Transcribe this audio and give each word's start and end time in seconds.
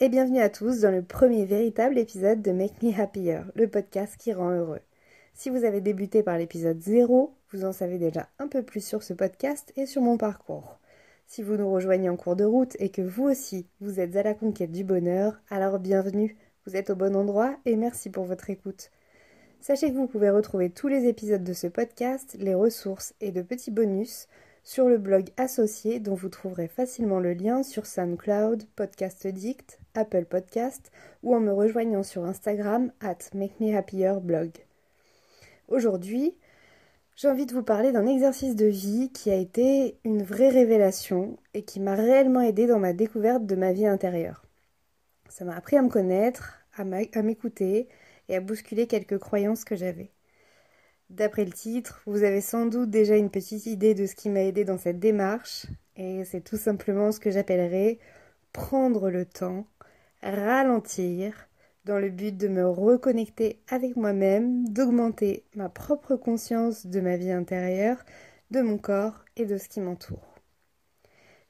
Et 0.00 0.08
bienvenue 0.08 0.40
à 0.40 0.48
tous 0.48 0.80
dans 0.80 0.90
le 0.90 1.02
premier 1.02 1.44
véritable 1.44 1.98
épisode 1.98 2.40
de 2.42 2.52
Make 2.52 2.82
Me 2.82 2.98
Happier, 2.98 3.40
le 3.54 3.68
podcast 3.68 4.16
qui 4.16 4.32
rend 4.32 4.50
heureux. 4.50 4.80
Si 5.34 5.50
vous 5.50 5.64
avez 5.64 5.80
débuté 5.80 6.22
par 6.22 6.38
l'épisode 6.38 6.80
0, 6.80 7.34
vous 7.52 7.64
en 7.64 7.72
savez 7.72 7.98
déjà 7.98 8.28
un 8.38 8.48
peu 8.48 8.62
plus 8.62 8.84
sur 8.84 9.02
ce 9.02 9.12
podcast 9.12 9.72
et 9.76 9.86
sur 9.86 10.00
mon 10.00 10.16
parcours. 10.16 10.78
Si 11.26 11.42
vous 11.42 11.56
nous 11.56 11.70
rejoignez 11.70 12.08
en 12.08 12.16
cours 12.16 12.36
de 12.36 12.44
route 12.44 12.76
et 12.78 12.88
que 12.88 13.02
vous 13.02 13.24
aussi, 13.24 13.66
vous 13.80 14.00
êtes 14.00 14.16
à 14.16 14.22
la 14.22 14.34
conquête 14.34 14.72
du 14.72 14.84
bonheur, 14.84 15.40
alors 15.50 15.78
bienvenue, 15.78 16.36
vous 16.66 16.76
êtes 16.76 16.90
au 16.90 16.96
bon 16.96 17.14
endroit 17.14 17.56
et 17.66 17.76
merci 17.76 18.10
pour 18.10 18.24
votre 18.24 18.50
écoute. 18.50 18.90
Sachez 19.60 19.90
que 19.90 19.96
vous 19.96 20.08
pouvez 20.08 20.30
retrouver 20.30 20.70
tous 20.70 20.88
les 20.88 21.06
épisodes 21.06 21.44
de 21.44 21.52
ce 21.52 21.66
podcast, 21.66 22.36
les 22.38 22.54
ressources 22.54 23.14
et 23.20 23.32
de 23.32 23.42
petits 23.42 23.70
bonus 23.70 24.28
sur 24.64 24.88
le 24.88 24.96
blog 24.96 25.28
associé 25.36 26.00
dont 26.00 26.14
vous 26.14 26.30
trouverez 26.30 26.68
facilement 26.68 27.20
le 27.20 27.34
lien 27.34 27.62
sur 27.62 27.84
SoundCloud, 27.84 28.64
Podcast 28.74 29.26
Addict, 29.26 29.78
Apple 29.94 30.24
Podcast 30.24 30.90
ou 31.22 31.36
en 31.36 31.40
me 31.40 31.52
rejoignant 31.52 32.02
sur 32.02 32.24
Instagram 32.24 32.90
at 33.00 33.18
blog. 34.22 34.50
Aujourd'hui, 35.68 36.34
j'ai 37.14 37.28
envie 37.28 37.46
de 37.46 37.52
vous 37.52 37.62
parler 37.62 37.92
d'un 37.92 38.06
exercice 38.06 38.56
de 38.56 38.66
vie 38.66 39.10
qui 39.12 39.30
a 39.30 39.36
été 39.36 39.98
une 40.02 40.22
vraie 40.22 40.48
révélation 40.48 41.36
et 41.52 41.62
qui 41.62 41.78
m'a 41.78 41.94
réellement 41.94 42.40
aidé 42.40 42.66
dans 42.66 42.80
ma 42.80 42.94
découverte 42.94 43.44
de 43.44 43.54
ma 43.56 43.72
vie 43.72 43.86
intérieure. 43.86 44.44
Ça 45.28 45.44
m'a 45.44 45.56
appris 45.56 45.76
à 45.76 45.82
me 45.82 45.90
connaître, 45.90 46.58
à 46.76 47.22
m'écouter 47.22 47.88
et 48.28 48.36
à 48.36 48.40
bousculer 48.40 48.86
quelques 48.86 49.18
croyances 49.18 49.64
que 49.64 49.76
j'avais. 49.76 50.10
D'après 51.10 51.44
le 51.44 51.52
titre, 51.52 52.02
vous 52.06 52.22
avez 52.22 52.40
sans 52.40 52.66
doute 52.66 52.90
déjà 52.90 53.16
une 53.16 53.30
petite 53.30 53.66
idée 53.66 53.94
de 53.94 54.06
ce 54.06 54.14
qui 54.14 54.30
m'a 54.30 54.42
aidé 54.42 54.64
dans 54.64 54.78
cette 54.78 54.98
démarche, 54.98 55.66
et 55.96 56.24
c'est 56.24 56.40
tout 56.40 56.56
simplement 56.56 57.12
ce 57.12 57.20
que 57.20 57.30
j'appellerais 57.30 57.98
prendre 58.52 59.10
le 59.10 59.26
temps, 59.26 59.66
ralentir, 60.22 61.48
dans 61.84 61.98
le 61.98 62.08
but 62.08 62.34
de 62.36 62.48
me 62.48 62.66
reconnecter 62.66 63.60
avec 63.68 63.96
moi-même, 63.96 64.66
d'augmenter 64.68 65.44
ma 65.54 65.68
propre 65.68 66.16
conscience 66.16 66.86
de 66.86 67.00
ma 67.00 67.16
vie 67.16 67.30
intérieure, 67.30 68.02
de 68.50 68.62
mon 68.62 68.78
corps 68.78 69.24
et 69.36 69.44
de 69.44 69.58
ce 69.58 69.68
qui 69.68 69.80
m'entoure. 69.80 70.34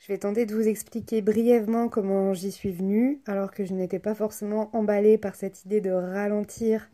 Je 0.00 0.12
vais 0.12 0.18
tenter 0.18 0.44
de 0.44 0.54
vous 0.54 0.66
expliquer 0.66 1.22
brièvement 1.22 1.88
comment 1.88 2.34
j'y 2.34 2.50
suis 2.50 2.72
venue, 2.72 3.22
alors 3.26 3.52
que 3.52 3.64
je 3.64 3.72
n'étais 3.72 4.00
pas 4.00 4.14
forcément 4.14 4.68
emballée 4.76 5.16
par 5.16 5.36
cette 5.36 5.64
idée 5.64 5.80
de 5.80 5.92
ralentir, 5.92 6.90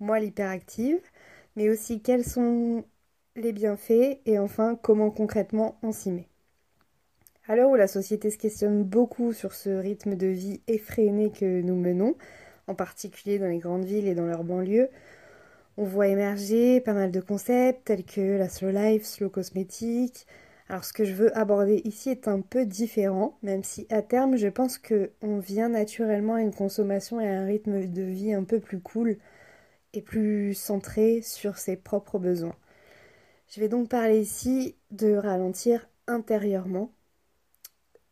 moi 0.00 0.18
l'hyperactive, 0.18 1.00
mais 1.56 1.68
aussi 1.68 2.00
quels 2.00 2.24
sont 2.24 2.84
les 3.36 3.52
bienfaits 3.52 4.20
et 4.26 4.38
enfin 4.38 4.78
comment 4.82 5.10
concrètement 5.10 5.78
on 5.82 5.92
s'y 5.92 6.10
met. 6.10 6.28
À 7.48 7.56
l'heure 7.56 7.70
où 7.70 7.76
la 7.76 7.88
société 7.88 8.30
se 8.30 8.38
questionne 8.38 8.84
beaucoup 8.84 9.32
sur 9.32 9.54
ce 9.54 9.70
rythme 9.70 10.14
de 10.14 10.28
vie 10.28 10.60
effréné 10.68 11.30
que 11.30 11.62
nous 11.62 11.74
menons, 11.74 12.14
en 12.66 12.74
particulier 12.74 13.38
dans 13.38 13.48
les 13.48 13.58
grandes 13.58 13.84
villes 13.84 14.06
et 14.06 14.14
dans 14.14 14.26
leurs 14.26 14.44
banlieues, 14.44 14.88
on 15.76 15.84
voit 15.84 16.08
émerger 16.08 16.80
pas 16.80 16.92
mal 16.92 17.10
de 17.10 17.20
concepts 17.20 17.86
tels 17.86 18.04
que 18.04 18.38
la 18.38 18.48
slow 18.48 18.70
life, 18.70 19.04
slow 19.04 19.30
cosmétique. 19.30 20.26
Alors 20.68 20.84
ce 20.84 20.92
que 20.92 21.04
je 21.04 21.14
veux 21.14 21.36
aborder 21.36 21.80
ici 21.84 22.10
est 22.10 22.28
un 22.28 22.40
peu 22.40 22.66
différent, 22.66 23.36
même 23.42 23.64
si 23.64 23.86
à 23.90 24.02
terme 24.02 24.36
je 24.36 24.48
pense 24.48 24.78
que 24.78 25.10
on 25.22 25.38
vient 25.38 25.68
naturellement 25.70 26.34
à 26.34 26.42
une 26.42 26.54
consommation 26.54 27.20
et 27.20 27.28
à 27.28 27.40
un 27.40 27.46
rythme 27.46 27.86
de 27.86 28.02
vie 28.02 28.32
un 28.32 28.44
peu 28.44 28.60
plus 28.60 28.78
cool, 28.78 29.16
et 29.92 30.02
plus 30.02 30.54
centré 30.54 31.22
sur 31.22 31.58
ses 31.58 31.76
propres 31.76 32.18
besoins. 32.18 32.56
Je 33.48 33.60
vais 33.60 33.68
donc 33.68 33.88
parler 33.88 34.20
ici 34.20 34.76
de 34.90 35.14
ralentir 35.14 35.88
intérieurement, 36.06 36.92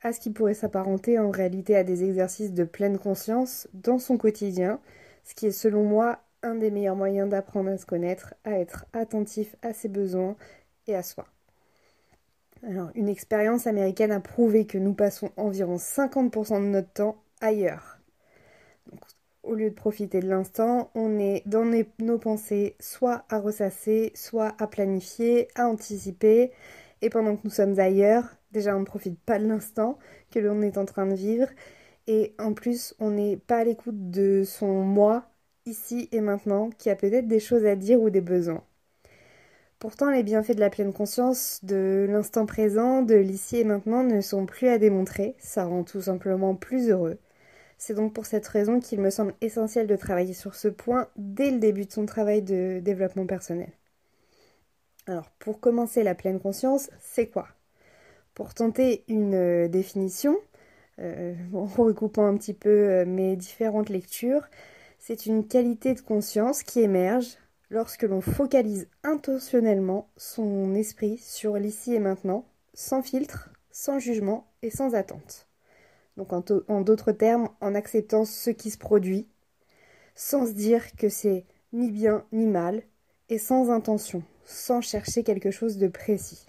à 0.03 0.13
ce 0.13 0.21
qui 0.21 0.31
pourrait 0.31 0.55
s'apparenter 0.55 1.19
en 1.19 1.31
réalité 1.31 1.77
à 1.77 1.85
des 1.85 2.05
exercices 2.05 2.53
de 2.53 2.65
pleine 2.65 2.99
conscience 2.99 3.69
dans 3.73 3.99
son 3.99 4.17
quotidien, 4.17 4.81
ce 5.25 5.35
qui 5.35 5.47
est 5.47 5.53
selon 5.53 5.85
moi 5.85 6.21
un 6.43 6.55
des 6.55 6.71
meilleurs 6.71 6.97
moyens 6.97 7.29
d'apprendre 7.29 7.71
à 7.71 7.79
se 7.79 7.87
connaître, 7.87 8.35
à 8.45 8.53
être 8.53 8.87
attentif 8.93 9.57
à 9.63 9.73
ses 9.73 9.89
besoins 9.89 10.37
et 10.87 10.95
à 10.95 11.03
soi. 11.03 11.27
Alors, 12.67 12.91
une 12.95 13.09
expérience 13.09 13.67
américaine 13.67 14.13
a 14.13 14.21
prouvé 14.21 14.67
que 14.67 14.79
nous 14.79 14.95
passons 14.95 15.31
environ 15.37 15.77
50% 15.77 16.61
de 16.61 16.67
notre 16.67 16.93
temps 16.93 17.23
ailleurs. 17.41 17.99
Au 19.49 19.55
lieu 19.55 19.71
de 19.71 19.75
profiter 19.75 20.21
de 20.21 20.29
l'instant, 20.29 20.91
on 20.95 21.19
est 21.19 21.43
dans 21.47 21.65
nos 21.99 22.19
pensées 22.19 22.77
soit 22.81 23.25
à 23.31 23.41
ressasser, 23.41 24.13
soit 24.15 24.55
à 24.59 24.67
planifier, 24.67 25.49
à 25.55 25.69
anticiper. 25.69 26.53
Et 27.03 27.11
pendant 27.11 27.37
que 27.37 27.43
nous 27.45 27.51
sommes 27.51 27.79
ailleurs, 27.79 28.37
déjà 28.53 28.77
on 28.77 28.81
ne 28.81 28.85
profite 28.85 29.19
pas 29.21 29.39
de 29.39 29.47
l'instant 29.47 29.99
que 30.31 30.39
l'on 30.39 30.63
est 30.63 30.79
en 30.79 30.85
train 30.85 31.07
de 31.07 31.15
vivre. 31.15 31.49
Et 32.07 32.35
en 32.39 32.55
plus, 32.55 32.95
on 33.01 33.11
n'est 33.11 33.37
pas 33.37 33.59
à 33.59 33.65
l'écoute 33.65 34.11
de 34.11 34.43
son 34.45 34.83
moi, 34.83 35.31
ici 35.67 36.09
et 36.13 36.21
maintenant, 36.21 36.71
qui 36.71 36.91
a 36.91 36.97
peut-être 36.97 37.29
des 37.29 37.41
choses 37.41 37.67
à 37.67 37.77
dire 37.77 38.01
ou 38.01 38.11
des 38.11 38.21
besoins. 38.21 38.65
Pourtant, 39.79 40.11
les 40.11 40.23
bienfaits 40.23 40.55
de 40.55 40.61
la 40.61 40.71
pleine 40.71 40.93
conscience, 40.93 41.61
de 41.65 42.07
l'instant 42.09 42.47
présent, 42.47 43.03
de 43.03 43.15
l'ici 43.15 43.59
et 43.59 43.65
maintenant 43.65 44.03
ne 44.05 44.21
sont 44.21 44.47
plus 44.47 44.69
à 44.69 44.79
démontrer. 44.79 45.37
Ça 45.39 45.65
rend 45.65 45.85
tout 45.85 46.03
simplement 46.03 46.55
plus 46.55 46.91
heureux. 46.91 47.19
C'est 47.79 47.95
donc 47.95 48.13
pour 48.13 48.27
cette 48.27 48.47
raison 48.47 48.81
qu'il 48.81 49.01
me 49.01 49.11
semble 49.11 49.35
essentiel 49.41 49.87
de 49.87 49.97
travailler 49.97 50.35
sur 50.35 50.55
ce 50.55 50.69
point 50.69 51.09
dès 51.17 51.51
le 51.51 51.59
début 51.59 51.87
de 51.87 51.93
son 51.93 52.07
travail 52.07 52.43
de 52.43 52.81
développement 52.81 53.27
personnel. 53.27 53.73
Alors, 55.07 55.31
pour 55.39 55.61
commencer 55.61 56.03
la 56.03 56.15
pleine 56.15 56.41
conscience, 56.41 56.91
c'est 57.01 57.29
quoi? 57.29 57.49
Pour 58.35 58.53
tenter 58.55 59.05
une 59.09 59.35
euh, 59.35 59.69
définition, 59.69 60.37
euh, 61.01 61.35
en 61.55 61.65
recoupant 61.67 62.27
un 62.27 62.37
petit 62.37 62.55
peu 62.55 62.69
euh, 62.69 63.07
mes 63.07 63.37
différentes 63.37 63.89
lectures, 63.89 64.49
c'est 64.99 65.27
une 65.27 65.47
qualité 65.47 65.95
de 65.95 66.01
conscience 66.01 66.63
qui 66.63 66.81
émerge 66.81 67.39
lorsque 67.71 68.03
l'on 68.03 68.21
focalise 68.21 68.89
intentionnellement 69.05 70.11
son 70.17 70.75
esprit 70.75 71.19
sur 71.19 71.57
l'ici 71.57 71.95
et 71.95 72.01
maintenant, 72.01 72.45
sans 72.75 73.03
filtre, 73.03 73.51
sans 73.71 73.99
jugement 73.99 74.47
et 74.63 74.71
sans 74.71 74.95
attente. 74.95 75.48
Donc 76.19 76.33
en, 76.33 76.81
d'autres 76.81 77.13
termes, 77.13 77.49
en 77.61 77.77
acceptant 77.77 78.25
ce 78.25 78.51
qui 78.51 78.73
se 78.73 78.77
produit, 78.77 79.29
sans 80.17 80.47
se 80.47 80.53
dire 80.53 80.97
que 80.97 81.09
c'est 81.09 81.45
ni 81.73 81.93
bien 81.93 82.25
ni 82.33 82.47
mal, 82.47 82.83
et 83.29 83.39
sans 83.39 83.71
intention, 83.71 84.25
sans 84.45 84.81
chercher 84.81 85.23
quelque 85.23 85.53
chose 85.53 85.79
de 85.79 85.87
précis. 85.87 86.49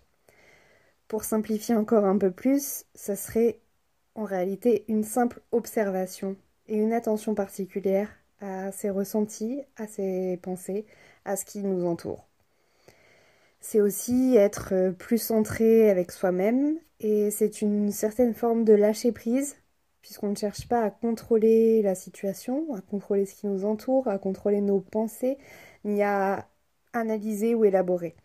Pour 1.07 1.24
simplifier 1.24 1.75
encore 1.75 2.06
un 2.06 2.18
peu 2.18 2.31
plus, 2.31 2.85
ça 2.96 3.16
serait 3.16 3.59
en 4.16 4.24
réalité 4.24 4.85
une 4.88 5.03
simple 5.03 5.40
observation 5.52 6.36
et 6.68 6.75
une 6.75 6.94
attention 6.94 7.36
particulière 7.36 8.09
à 8.41 8.72
ses 8.72 8.90
ressentis, 8.90 9.62
à 9.78 9.86
ses 9.86 10.40
pensées, 10.41 10.88
à 11.25 11.36
ce 11.36 11.46
qui 11.46 11.59
nous 11.59 11.86
entoure. 11.86 12.25
C'est 13.62 13.81
aussi 13.81 14.36
être 14.36 14.96
plus 14.97 15.22
centré 15.22 15.91
avec 15.91 16.12
soi-même 16.12 16.80
et 17.01 17.30
c'est 17.30 17.62
une 17.62 17.91
certaine 17.91 18.34
forme 18.34 18.63
de 18.63 18.74
lâcher 18.74 19.12
prise 19.12 19.58
puisqu'on 20.01 20.29
ne 20.29 20.35
cherche 20.35 20.67
pas 20.67 20.83
à 20.83 20.89
contrôler 20.89 21.81
la 21.81 21.95
situation, 21.95 22.73
à 22.75 22.81
contrôler 22.81 23.25
ce 23.25 23.35
qui 23.35 23.47
nous 23.47 23.65
entoure, 23.65 24.07
à 24.07 24.17
contrôler 24.17 24.61
nos 24.61 24.79
pensées, 24.79 25.37
ni 25.83 26.03
à 26.03 26.47
analyser 26.93 27.55
ou 27.55 27.65
élaborer. 27.65 28.15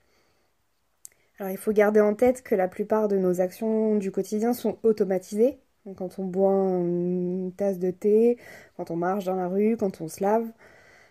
Alors 1.38 1.50
il 1.50 1.58
faut 1.58 1.72
garder 1.72 2.00
en 2.00 2.14
tête 2.14 2.42
que 2.42 2.54
la 2.54 2.68
plupart 2.68 3.08
de 3.08 3.16
nos 3.16 3.40
actions 3.40 3.96
du 3.96 4.10
quotidien 4.12 4.54
sont 4.54 4.78
automatisées. 4.82 5.58
quand 5.96 6.18
on 6.18 6.24
boit 6.24 6.50
une 6.50 7.52
tasse 7.56 7.78
de 7.78 7.90
thé, 7.90 8.38
quand 8.76 8.90
on 8.90 8.96
marche 8.96 9.24
dans 9.24 9.34
la 9.36 9.48
rue, 9.48 9.76
quand 9.76 10.00
on 10.00 10.08
se 10.08 10.22
lave, 10.22 10.50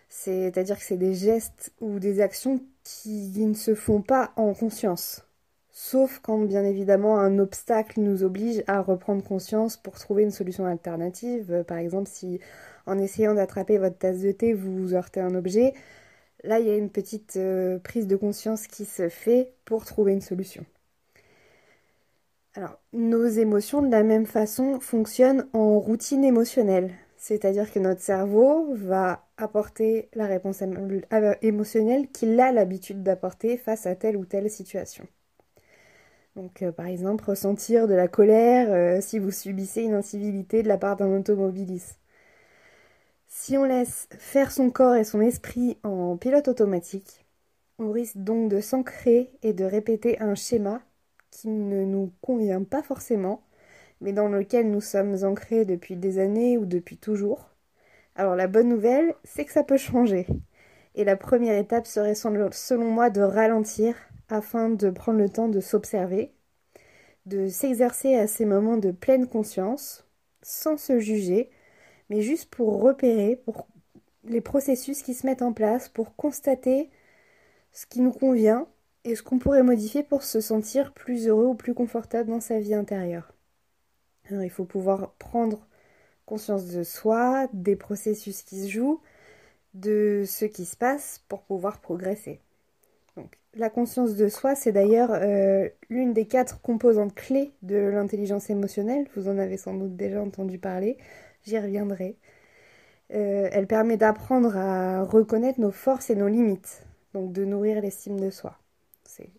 c'est-à-dire 0.08 0.78
que 0.78 0.84
c'est 0.84 0.96
des 0.96 1.14
gestes 1.14 1.72
ou 1.80 1.98
des 1.98 2.20
actions 2.20 2.60
qui 2.84 3.32
ne 3.38 3.54
se 3.54 3.74
font 3.74 4.02
pas 4.02 4.32
en 4.36 4.54
conscience 4.54 5.24
sauf 5.74 6.20
quand 6.20 6.38
bien 6.38 6.64
évidemment 6.64 7.18
un 7.18 7.38
obstacle 7.38 8.00
nous 8.00 8.22
oblige 8.24 8.62
à 8.68 8.80
reprendre 8.80 9.22
conscience 9.24 9.76
pour 9.76 9.98
trouver 9.98 10.22
une 10.22 10.30
solution 10.30 10.66
alternative. 10.66 11.52
Euh, 11.52 11.64
par 11.64 11.78
exemple, 11.78 12.08
si 12.10 12.40
en 12.86 12.98
essayant 12.98 13.34
d'attraper 13.34 13.78
votre 13.78 13.98
tasse 13.98 14.20
de 14.22 14.32
thé, 14.32 14.54
vous 14.54 14.94
heurtez 14.94 15.20
un 15.20 15.34
objet, 15.34 15.74
là 16.44 16.60
il 16.60 16.66
y 16.66 16.70
a 16.70 16.76
une 16.76 16.90
petite 16.90 17.36
euh, 17.36 17.78
prise 17.80 18.06
de 18.06 18.16
conscience 18.16 18.66
qui 18.68 18.84
se 18.86 19.08
fait 19.08 19.52
pour 19.66 19.84
trouver 19.84 20.12
une 20.12 20.20
solution. 20.22 20.64
Alors, 22.54 22.78
nos 22.92 23.26
émotions 23.26 23.82
de 23.82 23.90
la 23.90 24.02
même 24.04 24.26
façon 24.26 24.80
fonctionnent 24.80 25.48
en 25.52 25.78
routine 25.80 26.24
émotionnelle, 26.24 26.92
c'est-à-dire 27.16 27.72
que 27.72 27.78
notre 27.80 28.00
cerveau 28.00 28.74
va 28.74 29.26
apporter 29.36 30.08
la 30.14 30.26
réponse 30.26 30.62
émotionnelle 31.42 32.08
qu'il 32.12 32.38
a 32.40 32.52
l'habitude 32.52 33.02
d'apporter 33.02 33.56
face 33.56 33.86
à 33.86 33.96
telle 33.96 34.16
ou 34.16 34.24
telle 34.24 34.50
situation. 34.50 35.06
Donc, 36.36 36.62
euh, 36.62 36.72
par 36.72 36.86
exemple, 36.86 37.24
ressentir 37.24 37.86
de 37.86 37.94
la 37.94 38.08
colère 38.08 38.72
euh, 38.72 39.00
si 39.00 39.18
vous 39.18 39.30
subissez 39.30 39.82
une 39.82 39.94
incivilité 39.94 40.62
de 40.62 40.68
la 40.68 40.78
part 40.78 40.96
d'un 40.96 41.16
automobiliste. 41.16 41.98
Si 43.28 43.56
on 43.58 43.64
laisse 43.64 44.08
faire 44.18 44.50
son 44.50 44.70
corps 44.70 44.94
et 44.96 45.04
son 45.04 45.20
esprit 45.20 45.78
en 45.82 46.16
pilote 46.16 46.48
automatique, 46.48 47.26
on 47.78 47.90
risque 47.92 48.16
donc 48.16 48.50
de 48.50 48.60
s'ancrer 48.60 49.32
et 49.42 49.52
de 49.52 49.64
répéter 49.64 50.20
un 50.20 50.34
schéma 50.34 50.80
qui 51.30 51.48
ne 51.48 51.84
nous 51.84 52.12
convient 52.20 52.62
pas 52.62 52.82
forcément, 52.82 53.42
mais 54.00 54.12
dans 54.12 54.28
lequel 54.28 54.70
nous 54.70 54.80
sommes 54.80 55.24
ancrés 55.24 55.64
depuis 55.64 55.96
des 55.96 56.18
années 56.18 56.58
ou 56.58 56.66
depuis 56.66 56.96
toujours. 56.96 57.50
Alors 58.16 58.36
la 58.36 58.48
bonne 58.48 58.68
nouvelle, 58.68 59.14
c'est 59.24 59.44
que 59.44 59.52
ça 59.52 59.64
peut 59.64 59.76
changer. 59.76 60.26
Et 60.94 61.04
la 61.04 61.16
première 61.16 61.58
étape 61.58 61.86
serait 61.86 62.14
selon 62.14 62.90
moi 62.90 63.10
de 63.10 63.20
ralentir 63.22 63.96
afin 64.28 64.70
de 64.70 64.90
prendre 64.90 65.18
le 65.18 65.28
temps 65.28 65.48
de 65.48 65.60
s'observer, 65.60 66.32
de 67.26 67.48
s'exercer 67.48 68.14
à 68.16 68.26
ces 68.26 68.44
moments 68.44 68.76
de 68.76 68.90
pleine 68.90 69.26
conscience, 69.28 70.06
sans 70.42 70.76
se 70.76 70.98
juger, 70.98 71.50
mais 72.10 72.22
juste 72.22 72.50
pour 72.50 72.80
repérer 72.82 73.42
les 74.24 74.40
processus 74.40 75.02
qui 75.02 75.14
se 75.14 75.26
mettent 75.26 75.42
en 75.42 75.52
place, 75.52 75.88
pour 75.88 76.16
constater 76.16 76.90
ce 77.72 77.86
qui 77.86 78.00
nous 78.00 78.12
convient 78.12 78.68
et 79.04 79.16
ce 79.16 79.22
qu'on 79.22 79.38
pourrait 79.38 79.62
modifier 79.62 80.02
pour 80.02 80.22
se 80.22 80.40
sentir 80.40 80.92
plus 80.94 81.28
heureux 81.28 81.46
ou 81.46 81.54
plus 81.54 81.74
confortable 81.74 82.30
dans 82.30 82.40
sa 82.40 82.60
vie 82.60 82.74
intérieure. 82.74 83.32
il 84.30 84.50
faut 84.50 84.64
pouvoir 84.64 85.12
prendre 85.14 85.66
conscience 86.26 86.66
de 86.66 86.82
soi, 86.84 87.48
des 87.52 87.76
processus 87.76 88.42
qui 88.42 88.62
se 88.64 88.68
jouent, 88.68 89.00
de 89.74 90.24
ce 90.26 90.44
qui 90.46 90.64
se 90.66 90.76
passe 90.76 91.22
pour 91.28 91.42
pouvoir 91.44 91.80
progresser. 91.80 92.40
La 93.56 93.70
conscience 93.70 94.16
de 94.16 94.28
soi, 94.28 94.56
c'est 94.56 94.72
d'ailleurs 94.72 95.10
euh, 95.12 95.68
l'une 95.88 96.12
des 96.12 96.26
quatre 96.26 96.60
composantes 96.60 97.14
clés 97.14 97.52
de 97.62 97.76
l'intelligence 97.76 98.50
émotionnelle. 98.50 99.06
Vous 99.14 99.28
en 99.28 99.38
avez 99.38 99.56
sans 99.56 99.74
doute 99.74 99.94
déjà 99.96 100.20
entendu 100.20 100.58
parler, 100.58 100.98
j'y 101.44 101.58
reviendrai. 101.58 102.16
Euh, 103.12 103.48
elle 103.52 103.68
permet 103.68 103.96
d'apprendre 103.96 104.56
à 104.56 105.04
reconnaître 105.04 105.60
nos 105.60 105.70
forces 105.70 106.10
et 106.10 106.16
nos 106.16 106.26
limites, 106.26 106.84
donc 107.12 107.32
de 107.32 107.44
nourrir 107.44 107.80
l'estime 107.80 108.18
de 108.18 108.30
soi. 108.30 108.58
C'est 109.04 109.30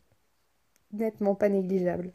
nettement 0.94 1.35
pas 1.35 1.50
négligeable. 1.50 2.13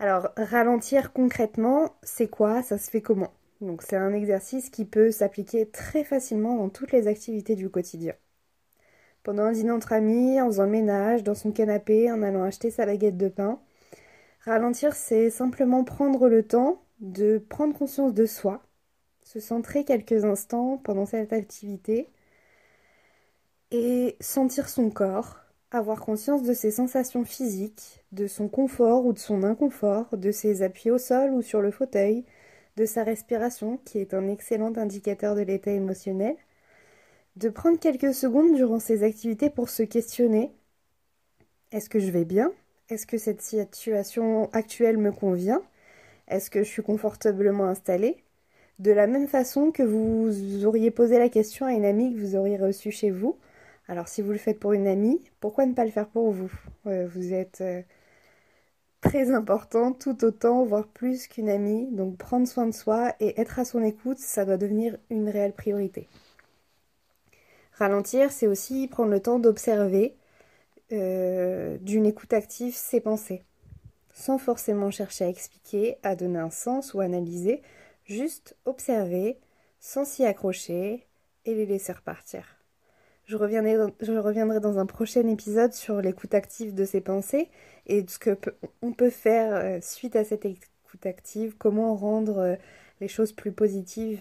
Alors, 0.00 0.30
ralentir 0.36 1.12
concrètement, 1.12 1.94
c'est 2.02 2.28
quoi? 2.28 2.62
Ça 2.62 2.76
se 2.78 2.90
fait 2.90 3.02
comment? 3.02 3.32
Donc, 3.60 3.82
c'est 3.82 3.96
un 3.96 4.12
exercice 4.12 4.70
qui 4.70 4.84
peut 4.84 5.12
s'appliquer 5.12 5.68
très 5.68 6.02
facilement 6.02 6.56
dans 6.56 6.70
toutes 6.70 6.92
les 6.92 7.06
activités 7.06 7.54
du 7.54 7.70
quotidien. 7.70 8.14
Pendant 9.22 9.44
un 9.44 9.52
dîner 9.52 9.70
entre 9.70 9.92
amis, 9.92 10.40
en 10.40 10.46
faisant 10.46 10.64
le 10.64 10.70
ménage, 10.70 11.22
dans 11.24 11.34
son 11.34 11.52
canapé, 11.52 12.10
en 12.10 12.22
allant 12.22 12.44
acheter 12.44 12.70
sa 12.70 12.86
baguette 12.86 13.16
de 13.16 13.28
pain. 13.28 13.60
Ralentir, 14.44 14.94
c'est 14.94 15.30
simplement 15.30 15.84
prendre 15.84 16.28
le 16.28 16.42
temps 16.42 16.82
de 17.00 17.38
prendre 17.38 17.76
conscience 17.76 18.14
de 18.14 18.26
soi, 18.26 18.62
se 19.22 19.40
centrer 19.40 19.84
quelques 19.84 20.24
instants 20.24 20.78
pendant 20.82 21.06
cette 21.06 21.32
activité 21.32 22.08
et 23.70 24.16
sentir 24.20 24.68
son 24.68 24.90
corps, 24.90 25.40
avoir 25.70 26.00
conscience 26.00 26.42
de 26.42 26.54
ses 26.54 26.70
sensations 26.70 27.24
physiques, 27.24 28.04
de 28.12 28.26
son 28.26 28.48
confort 28.48 29.04
ou 29.04 29.12
de 29.12 29.18
son 29.18 29.42
inconfort, 29.42 30.16
de 30.16 30.30
ses 30.30 30.62
appuis 30.62 30.90
au 30.90 30.98
sol 30.98 31.32
ou 31.32 31.42
sur 31.42 31.60
le 31.60 31.70
fauteuil, 31.70 32.24
de 32.76 32.86
sa 32.86 33.04
respiration, 33.04 33.78
qui 33.84 33.98
est 33.98 34.14
un 34.14 34.28
excellent 34.28 34.72
indicateur 34.76 35.34
de 35.34 35.42
l'état 35.42 35.72
émotionnel, 35.72 36.36
de 37.38 37.48
prendre 37.48 37.78
quelques 37.78 38.14
secondes 38.14 38.54
durant 38.56 38.80
ces 38.80 39.04
activités 39.04 39.48
pour 39.48 39.70
se 39.70 39.84
questionner. 39.84 40.50
Est-ce 41.70 41.88
que 41.88 42.00
je 42.00 42.10
vais 42.10 42.24
bien? 42.24 42.50
Est-ce 42.88 43.06
que 43.06 43.16
cette 43.16 43.42
situation 43.42 44.50
actuelle 44.52 44.98
me 44.98 45.12
convient? 45.12 45.62
Est-ce 46.26 46.50
que 46.50 46.64
je 46.64 46.68
suis 46.68 46.82
confortablement 46.82 47.66
installée? 47.66 48.16
De 48.80 48.90
la 48.90 49.06
même 49.06 49.28
façon 49.28 49.70
que 49.70 49.84
vous 49.84 50.64
auriez 50.64 50.90
posé 50.90 51.18
la 51.18 51.28
question 51.28 51.66
à 51.66 51.72
une 51.72 51.84
amie 51.84 52.12
que 52.12 52.18
vous 52.18 52.34
auriez 52.34 52.56
reçue 52.56 52.90
chez 52.90 53.10
vous, 53.10 53.36
alors 53.86 54.08
si 54.08 54.20
vous 54.20 54.32
le 54.32 54.38
faites 54.38 54.58
pour 54.58 54.72
une 54.72 54.88
amie, 54.88 55.20
pourquoi 55.40 55.64
ne 55.66 55.74
pas 55.74 55.84
le 55.84 55.92
faire 55.92 56.08
pour 56.08 56.32
vous? 56.32 56.50
Euh, 56.86 57.06
Vous 57.06 57.32
êtes 57.32 57.60
euh, 57.60 57.82
très 59.00 59.30
important, 59.30 59.92
tout 59.92 60.24
autant, 60.24 60.64
voire 60.64 60.88
plus 60.88 61.28
qu'une 61.28 61.48
amie. 61.48 61.86
Donc 61.92 62.16
prendre 62.16 62.48
soin 62.48 62.66
de 62.66 62.74
soi 62.74 63.14
et 63.20 63.40
être 63.40 63.60
à 63.60 63.64
son 63.64 63.82
écoute, 63.84 64.18
ça 64.18 64.44
doit 64.44 64.56
devenir 64.56 64.98
une 65.08 65.28
réelle 65.28 65.54
priorité. 65.54 66.08
Ralentir, 67.78 68.32
c'est 68.32 68.48
aussi 68.48 68.88
prendre 68.88 69.12
le 69.12 69.20
temps 69.20 69.38
d'observer 69.38 70.16
euh, 70.90 71.78
d'une 71.78 72.06
écoute 72.06 72.32
active 72.32 72.74
ses 72.74 73.00
pensées, 73.00 73.44
sans 74.12 74.36
forcément 74.36 74.90
chercher 74.90 75.26
à 75.26 75.28
expliquer, 75.28 75.96
à 76.02 76.16
donner 76.16 76.40
un 76.40 76.50
sens 76.50 76.92
ou 76.92 77.00
analyser, 77.00 77.62
juste 78.04 78.56
observer, 78.64 79.38
sans 79.78 80.04
s'y 80.04 80.24
accrocher 80.24 81.06
et 81.44 81.54
les 81.54 81.66
laisser 81.66 81.92
repartir. 81.92 82.56
Je 83.26 83.36
reviendrai, 83.36 84.58
dans 84.58 84.78
un 84.78 84.86
prochain 84.86 85.28
épisode 85.28 85.72
sur 85.72 86.00
l'écoute 86.00 86.34
active 86.34 86.74
de 86.74 86.84
ses 86.84 87.00
pensées 87.00 87.48
et 87.86 88.04
ce 88.08 88.18
que 88.18 88.36
on 88.82 88.92
peut 88.92 89.10
faire 89.10 89.54
euh, 89.54 89.78
suite 89.80 90.16
à 90.16 90.24
cette 90.24 90.46
écoute 90.46 91.06
active, 91.06 91.54
comment 91.56 91.94
rendre 91.94 92.38
euh, 92.38 92.56
les 93.00 93.08
choses 93.08 93.30
plus 93.30 93.52
positives. 93.52 94.20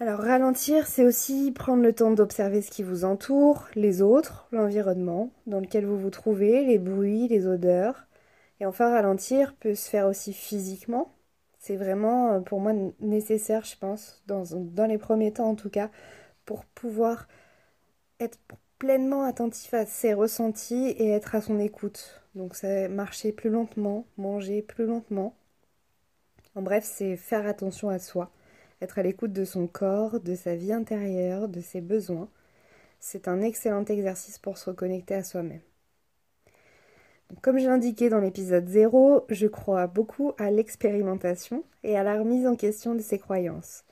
Alors 0.00 0.20
ralentir, 0.20 0.86
c'est 0.86 1.04
aussi 1.04 1.52
prendre 1.52 1.82
le 1.82 1.92
temps 1.92 2.10
d'observer 2.10 2.62
ce 2.62 2.70
qui 2.70 2.82
vous 2.82 3.04
entoure, 3.04 3.68
les 3.74 4.00
autres, 4.00 4.48
l'environnement 4.50 5.30
dans 5.46 5.60
lequel 5.60 5.84
vous 5.84 5.98
vous 5.98 6.08
trouvez, 6.10 6.64
les 6.64 6.78
bruits, 6.78 7.28
les 7.28 7.46
odeurs. 7.46 8.06
Et 8.60 8.66
enfin 8.66 8.90
ralentir 8.90 9.54
peut 9.56 9.74
se 9.74 9.90
faire 9.90 10.06
aussi 10.06 10.32
physiquement. 10.32 11.14
C'est 11.58 11.76
vraiment 11.76 12.32
euh, 12.32 12.40
pour 12.40 12.60
moi 12.60 12.72
nécessaire, 13.00 13.64
je 13.64 13.76
pense, 13.76 14.22
dans, 14.26 14.44
dans 14.54 14.86
les 14.86 14.96
premiers 14.96 15.32
temps 15.32 15.50
en 15.50 15.54
tout 15.54 15.68
cas, 15.70 15.90
pour 16.46 16.64
pouvoir 16.64 17.28
être 18.20 18.38
pleinement 18.78 19.24
attentif 19.24 19.74
à 19.74 19.84
ses 19.86 20.14
ressentis 20.14 20.88
et 20.98 21.10
être 21.10 21.34
à 21.34 21.42
son 21.42 21.58
écoute. 21.58 22.22
Donc 22.34 22.56
c'est 22.56 22.88
marcher 22.88 23.32
plus 23.32 23.50
lentement, 23.50 24.06
manger 24.16 24.62
plus 24.62 24.86
lentement. 24.86 25.34
En 26.54 26.62
bref, 26.62 26.84
c'est 26.84 27.16
faire 27.16 27.46
attention 27.46 27.90
à 27.90 27.98
soi, 27.98 28.30
être 28.80 28.98
à 28.98 29.02
l'écoute 29.02 29.32
de 29.32 29.44
son 29.44 29.66
corps, 29.66 30.20
de 30.20 30.34
sa 30.34 30.54
vie 30.54 30.72
intérieure, 30.72 31.48
de 31.48 31.60
ses 31.60 31.80
besoins. 31.80 32.28
C'est 32.98 33.28
un 33.28 33.40
excellent 33.42 33.84
exercice 33.84 34.38
pour 34.38 34.58
se 34.58 34.70
reconnecter 34.70 35.14
à 35.14 35.24
soi-même. 35.24 35.60
Comme 37.42 37.58
j'ai 37.58 37.68
indiqué 37.68 38.08
dans 38.08 38.18
l'épisode 38.18 38.68
0, 38.68 39.26
je 39.28 39.46
crois 39.46 39.86
beaucoup 39.86 40.32
à 40.36 40.50
l'expérimentation 40.50 41.64
et 41.84 41.96
à 41.96 42.02
la 42.02 42.18
remise 42.18 42.46
en 42.46 42.56
question 42.56 42.94
de 42.94 43.00
ses 43.00 43.18
croyances. 43.18 43.84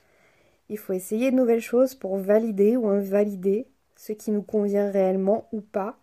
Il 0.67 0.77
faut 0.77 0.93
essayer 0.93 1.31
de 1.31 1.35
nouvelles 1.35 1.61
choses 1.61 1.95
pour 1.95 2.17
valider 2.17 2.77
ou 2.77 2.87
invalider 2.89 3.67
ce 3.95 4.13
qui 4.13 4.31
nous 4.31 4.43
convient 4.43 4.91
réellement 4.91 5.47
ou 5.51 5.61
pas. 5.61 5.97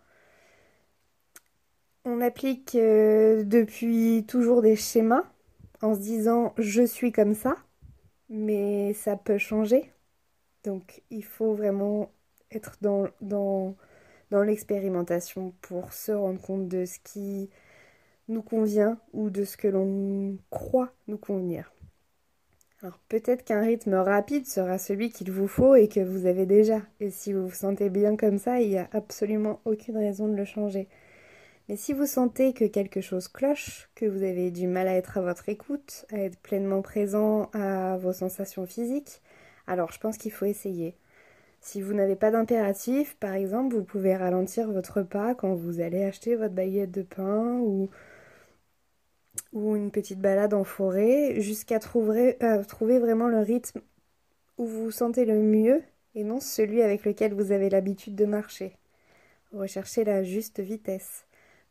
On 2.04 2.20
applique 2.20 2.74
euh, 2.74 3.44
depuis 3.44 4.24
toujours 4.26 4.62
des 4.62 4.76
schémas 4.76 5.24
en 5.82 5.94
se 5.94 6.00
disant 6.00 6.52
je 6.56 6.82
suis 6.82 7.12
comme 7.12 7.34
ça, 7.34 7.56
mais 8.28 8.92
ça 8.94 9.16
peut 9.16 9.38
changer. 9.38 9.92
Donc 10.64 11.02
il 11.10 11.24
faut 11.24 11.54
vraiment 11.54 12.10
être 12.50 12.76
dans, 12.80 13.08
dans, 13.20 13.76
dans 14.30 14.42
l'expérimentation 14.42 15.54
pour 15.62 15.92
se 15.92 16.12
rendre 16.12 16.40
compte 16.40 16.68
de 16.68 16.84
ce 16.84 16.98
qui 17.04 17.50
nous 18.28 18.42
convient 18.42 18.98
ou 19.12 19.30
de 19.30 19.44
ce 19.44 19.56
que 19.56 19.68
l'on 19.68 20.38
croit 20.50 20.92
nous 21.06 21.18
convenir. 21.18 21.72
Alors 22.82 22.98
peut-être 23.08 23.44
qu'un 23.44 23.62
rythme 23.62 23.94
rapide 23.94 24.46
sera 24.46 24.78
celui 24.78 25.10
qu'il 25.10 25.30
vous 25.30 25.48
faut 25.48 25.74
et 25.74 25.88
que 25.88 26.00
vous 26.00 26.26
avez 26.26 26.46
déjà. 26.46 26.82
Et 27.00 27.10
si 27.10 27.32
vous 27.32 27.48
vous 27.48 27.54
sentez 27.54 27.90
bien 27.90 28.16
comme 28.16 28.38
ça, 28.38 28.60
il 28.60 28.70
n'y 28.70 28.78
a 28.78 28.88
absolument 28.92 29.60
aucune 29.64 29.96
raison 29.96 30.28
de 30.28 30.34
le 30.36 30.44
changer. 30.44 30.88
Mais 31.68 31.76
si 31.76 31.92
vous 31.92 32.06
sentez 32.06 32.52
que 32.52 32.64
quelque 32.64 33.00
chose 33.00 33.26
cloche, 33.28 33.88
que 33.96 34.06
vous 34.06 34.22
avez 34.22 34.50
du 34.50 34.68
mal 34.68 34.86
à 34.86 34.94
être 34.94 35.18
à 35.18 35.20
votre 35.20 35.48
écoute, 35.48 36.06
à 36.12 36.18
être 36.18 36.38
pleinement 36.38 36.80
présent 36.80 37.50
à 37.52 37.96
vos 37.96 38.12
sensations 38.12 38.66
physiques, 38.66 39.20
alors 39.66 39.90
je 39.90 39.98
pense 39.98 40.16
qu'il 40.16 40.30
faut 40.32 40.44
essayer. 40.44 40.96
Si 41.60 41.82
vous 41.82 41.94
n'avez 41.94 42.14
pas 42.14 42.30
d'impératif, 42.30 43.16
par 43.16 43.34
exemple, 43.34 43.74
vous 43.74 43.82
pouvez 43.82 44.16
ralentir 44.16 44.70
votre 44.70 45.02
pas 45.02 45.34
quand 45.34 45.54
vous 45.54 45.80
allez 45.80 46.04
acheter 46.04 46.36
votre 46.36 46.54
baguette 46.54 46.92
de 46.92 47.02
pain 47.02 47.58
ou 47.58 47.90
une 49.52 49.90
petite 49.90 50.20
balade 50.20 50.54
en 50.54 50.64
forêt 50.64 51.40
jusqu'à 51.40 51.80
trouver, 51.80 52.36
euh, 52.44 52.62
trouver 52.62 52.98
vraiment 52.98 53.26
le 53.28 53.40
rythme 53.40 53.80
où 54.58 54.66
vous 54.66 54.84
vous 54.84 54.90
sentez 54.90 55.24
le 55.24 55.40
mieux 55.40 55.82
et 56.14 56.24
non 56.24 56.40
celui 56.40 56.82
avec 56.82 57.04
lequel 57.04 57.34
vous 57.34 57.52
avez 57.52 57.68
l'habitude 57.70 58.14
de 58.14 58.24
marcher. 58.24 58.76
Recherchez 59.52 60.04
la 60.04 60.22
juste 60.22 60.60
vitesse. 60.60 61.25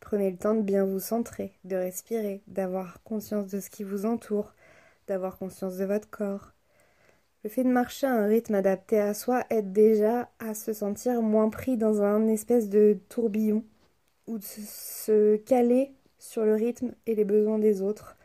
Prenez 0.05 0.29
le 0.29 0.37
temps 0.37 0.53
de 0.53 0.61
bien 0.61 0.85
vous 0.85 0.99
centrer, 0.99 1.51
de 1.63 1.75
respirer, 1.75 2.43
d'avoir 2.45 3.01
conscience 3.01 3.47
de 3.47 3.59
ce 3.59 3.71
qui 3.71 3.83
vous 3.83 4.05
entoure, 4.05 4.53
d'avoir 5.07 5.39
conscience 5.39 5.77
de 5.77 5.85
votre 5.85 6.07
corps. 6.11 6.53
Le 7.43 7.49
fait 7.49 7.63
de 7.63 7.69
marcher 7.69 8.05
à 8.05 8.13
un 8.13 8.27
rythme 8.27 8.53
adapté 8.53 8.99
à 8.99 9.15
soi 9.15 9.43
aide 9.49 9.73
déjà 9.73 10.29
à 10.37 10.53
se 10.53 10.73
sentir 10.73 11.23
moins 11.23 11.49
pris 11.49 11.75
dans 11.75 12.03
un 12.03 12.27
espèce 12.27 12.69
de 12.69 12.99
tourbillon 13.09 13.63
ou 14.27 14.37
de 14.37 14.43
se 14.43 15.37
caler 15.37 15.91
sur 16.19 16.45
le 16.45 16.53
rythme 16.53 16.93
et 17.07 17.15
les 17.15 17.25
besoins 17.25 17.57
des 17.57 17.81
autres. 17.81 18.15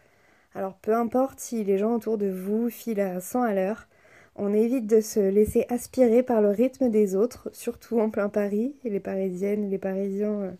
Alors 0.54 0.74
peu 0.82 0.94
importe 0.94 1.40
si 1.40 1.64
les 1.64 1.78
gens 1.78 1.94
autour 1.94 2.18
de 2.18 2.28
vous 2.28 2.68
filent 2.68 3.00
à 3.00 3.22
100 3.22 3.40
à 3.40 3.54
l'heure, 3.54 3.88
on 4.36 4.52
évite 4.52 4.86
de 4.86 5.00
se 5.00 5.20
laisser 5.20 5.64
aspirer 5.70 6.22
par 6.22 6.42
le 6.42 6.50
rythme 6.50 6.90
des 6.90 7.16
autres, 7.16 7.48
surtout 7.54 8.00
en 8.00 8.10
plein 8.10 8.28
Paris, 8.28 8.76
les 8.84 9.00
Parisiennes 9.00 9.70
les 9.70 9.78
Parisiens 9.78 10.42
euh, 10.42 10.50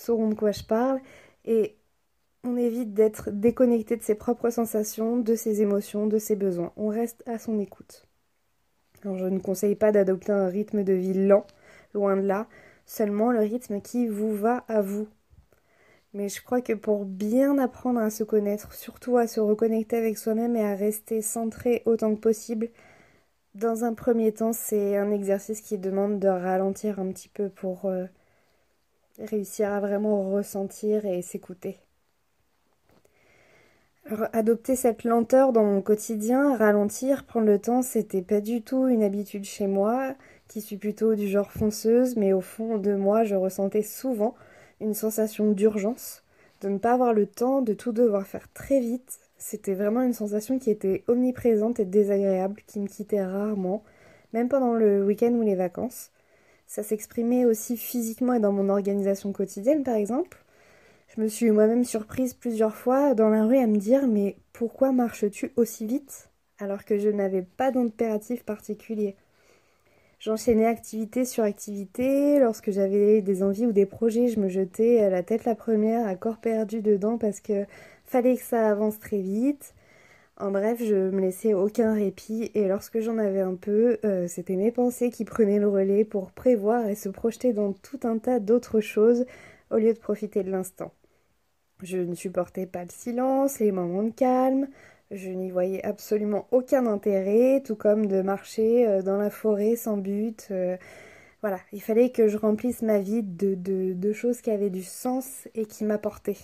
sauront 0.00 0.28
de 0.28 0.34
quoi 0.34 0.52
je 0.52 0.64
parle. 0.64 1.00
Et 1.44 1.76
on 2.44 2.56
évite 2.56 2.94
d'être 2.94 3.30
déconnecté 3.30 3.96
de 3.96 4.02
ses 4.02 4.14
propres 4.14 4.50
sensations, 4.50 5.18
de 5.18 5.34
ses 5.34 5.62
émotions, 5.62 6.06
de 6.06 6.18
ses 6.18 6.36
besoins. 6.36 6.72
On 6.76 6.88
reste 6.88 7.22
à 7.26 7.38
son 7.38 7.58
écoute. 7.58 8.06
Alors, 9.02 9.18
je 9.18 9.26
ne 9.26 9.38
conseille 9.38 9.76
pas 9.76 9.92
d'adopter 9.92 10.32
un 10.32 10.48
rythme 10.48 10.84
de 10.84 10.92
vie 10.92 11.14
lent, 11.14 11.46
loin 11.94 12.16
de 12.16 12.22
là, 12.22 12.46
seulement 12.86 13.30
le 13.30 13.40
rythme 13.40 13.80
qui 13.80 14.06
vous 14.06 14.34
va 14.34 14.64
à 14.68 14.82
vous. 14.82 15.08
Mais 16.12 16.28
je 16.28 16.42
crois 16.42 16.60
que 16.60 16.72
pour 16.72 17.04
bien 17.04 17.58
apprendre 17.58 18.00
à 18.00 18.10
se 18.10 18.24
connaître, 18.24 18.72
surtout 18.74 19.16
à 19.16 19.26
se 19.26 19.38
reconnecter 19.40 19.96
avec 19.96 20.18
soi-même 20.18 20.56
et 20.56 20.64
à 20.64 20.74
rester 20.74 21.22
centré 21.22 21.82
autant 21.86 22.14
que 22.14 22.20
possible, 22.20 22.68
dans 23.54 23.84
un 23.84 23.94
premier 23.94 24.32
temps, 24.32 24.52
c'est 24.52 24.96
un 24.96 25.10
exercice 25.10 25.60
qui 25.60 25.78
demande 25.78 26.18
de 26.18 26.28
ralentir 26.28 27.00
un 27.00 27.12
petit 27.12 27.28
peu 27.28 27.48
pour 27.48 27.86
euh, 27.86 28.06
réussir 29.20 29.72
à 29.72 29.80
vraiment 29.80 30.30
ressentir 30.30 31.04
et 31.06 31.22
s'écouter. 31.22 31.78
Adopter 34.32 34.74
cette 34.74 35.04
lenteur 35.04 35.52
dans 35.52 35.62
mon 35.62 35.82
quotidien, 35.82 36.56
ralentir, 36.56 37.24
prendre 37.24 37.46
le 37.46 37.60
temps, 37.60 37.82
c'était 37.82 38.22
pas 38.22 38.40
du 38.40 38.62
tout 38.62 38.88
une 38.88 39.04
habitude 39.04 39.44
chez 39.44 39.68
moi, 39.68 40.14
qui 40.48 40.60
suis 40.60 40.78
plutôt 40.78 41.14
du 41.14 41.28
genre 41.28 41.52
fonceuse, 41.52 42.16
mais 42.16 42.32
au 42.32 42.40
fond 42.40 42.78
de 42.78 42.94
moi, 42.94 43.22
je 43.22 43.36
ressentais 43.36 43.82
souvent 43.82 44.34
une 44.80 44.94
sensation 44.94 45.52
d'urgence, 45.52 46.24
de 46.60 46.68
ne 46.68 46.78
pas 46.78 46.94
avoir 46.94 47.12
le 47.12 47.26
temps, 47.26 47.62
de 47.62 47.72
tout 47.72 47.92
devoir 47.92 48.26
faire 48.26 48.52
très 48.52 48.80
vite. 48.80 49.20
C'était 49.38 49.74
vraiment 49.74 50.02
une 50.02 50.12
sensation 50.12 50.58
qui 50.58 50.70
était 50.70 51.04
omniprésente 51.06 51.78
et 51.78 51.84
désagréable, 51.84 52.62
qui 52.66 52.80
me 52.80 52.88
quittait 52.88 53.24
rarement, 53.24 53.84
même 54.32 54.48
pendant 54.48 54.74
le 54.74 55.04
week-end 55.04 55.32
ou 55.32 55.42
les 55.42 55.54
vacances. 55.54 56.10
Ça 56.70 56.84
s'exprimait 56.84 57.46
aussi 57.46 57.76
physiquement 57.76 58.34
et 58.34 58.38
dans 58.38 58.52
mon 58.52 58.68
organisation 58.68 59.32
quotidienne, 59.32 59.82
par 59.82 59.96
exemple. 59.96 60.38
Je 61.08 61.20
me 61.20 61.26
suis 61.26 61.50
moi-même 61.50 61.82
surprise 61.82 62.32
plusieurs 62.32 62.76
fois 62.76 63.12
dans 63.14 63.28
la 63.28 63.44
rue 63.44 63.58
à 63.58 63.66
me 63.66 63.76
dire 63.76 64.06
mais 64.06 64.36
pourquoi 64.52 64.92
marches-tu 64.92 65.50
aussi 65.56 65.84
vite 65.84 66.28
alors 66.60 66.84
que 66.84 66.96
je 66.96 67.08
n'avais 67.08 67.42
pas 67.42 67.72
d'impératif 67.72 68.44
particulier? 68.44 69.16
J'enchaînais 70.20 70.66
activité 70.66 71.24
sur 71.24 71.42
activité. 71.42 72.38
Lorsque 72.38 72.70
j'avais 72.70 73.20
des 73.20 73.42
envies 73.42 73.66
ou 73.66 73.72
des 73.72 73.86
projets, 73.86 74.28
je 74.28 74.38
me 74.38 74.48
jetais 74.48 75.10
la 75.10 75.24
tête 75.24 75.46
la 75.46 75.56
première, 75.56 76.06
à 76.06 76.14
corps 76.14 76.38
perdu 76.38 76.82
dedans 76.82 77.18
parce 77.18 77.40
que 77.40 77.66
fallait 78.04 78.36
que 78.36 78.42
ça 78.42 78.70
avance 78.70 79.00
très 79.00 79.20
vite. 79.20 79.74
En 80.40 80.50
bref, 80.50 80.82
je 80.82 81.10
me 81.10 81.20
laissais 81.20 81.52
aucun 81.52 81.92
répit 81.92 82.50
et 82.54 82.66
lorsque 82.66 83.00
j'en 83.00 83.18
avais 83.18 83.42
un 83.42 83.56
peu, 83.56 83.98
euh, 84.06 84.26
c'était 84.26 84.56
mes 84.56 84.72
pensées 84.72 85.10
qui 85.10 85.26
prenaient 85.26 85.58
le 85.58 85.68
relais 85.68 86.04
pour 86.04 86.32
prévoir 86.32 86.86
et 86.88 86.94
se 86.94 87.10
projeter 87.10 87.52
dans 87.52 87.74
tout 87.74 88.00
un 88.04 88.16
tas 88.16 88.40
d'autres 88.40 88.80
choses 88.80 89.26
au 89.70 89.76
lieu 89.76 89.92
de 89.92 89.98
profiter 89.98 90.42
de 90.42 90.50
l'instant. 90.50 90.92
Je 91.82 91.98
ne 91.98 92.14
supportais 92.14 92.66
pas 92.66 92.84
le 92.84 92.90
silence, 92.90 93.58
les 93.58 93.70
moments 93.70 94.02
de 94.02 94.12
calme, 94.12 94.68
je 95.10 95.28
n'y 95.28 95.50
voyais 95.50 95.84
absolument 95.84 96.46
aucun 96.52 96.86
intérêt, 96.86 97.62
tout 97.62 97.76
comme 97.76 98.06
de 98.06 98.22
marcher 98.22 98.86
euh, 98.88 99.02
dans 99.02 99.18
la 99.18 99.28
forêt 99.28 99.76
sans 99.76 99.98
but. 99.98 100.48
Euh, 100.50 100.78
voilà, 101.42 101.58
il 101.72 101.82
fallait 101.82 102.12
que 102.12 102.28
je 102.28 102.38
remplisse 102.38 102.80
ma 102.80 102.98
vie 102.98 103.22
de, 103.22 103.54
de, 103.54 104.12
choses 104.14 104.40
qui 104.40 104.50
avaient 104.50 104.70
du 104.70 104.84
sens 104.84 105.48
et 105.54 105.66
qui 105.66 105.84
m'apportaient. 105.84 106.38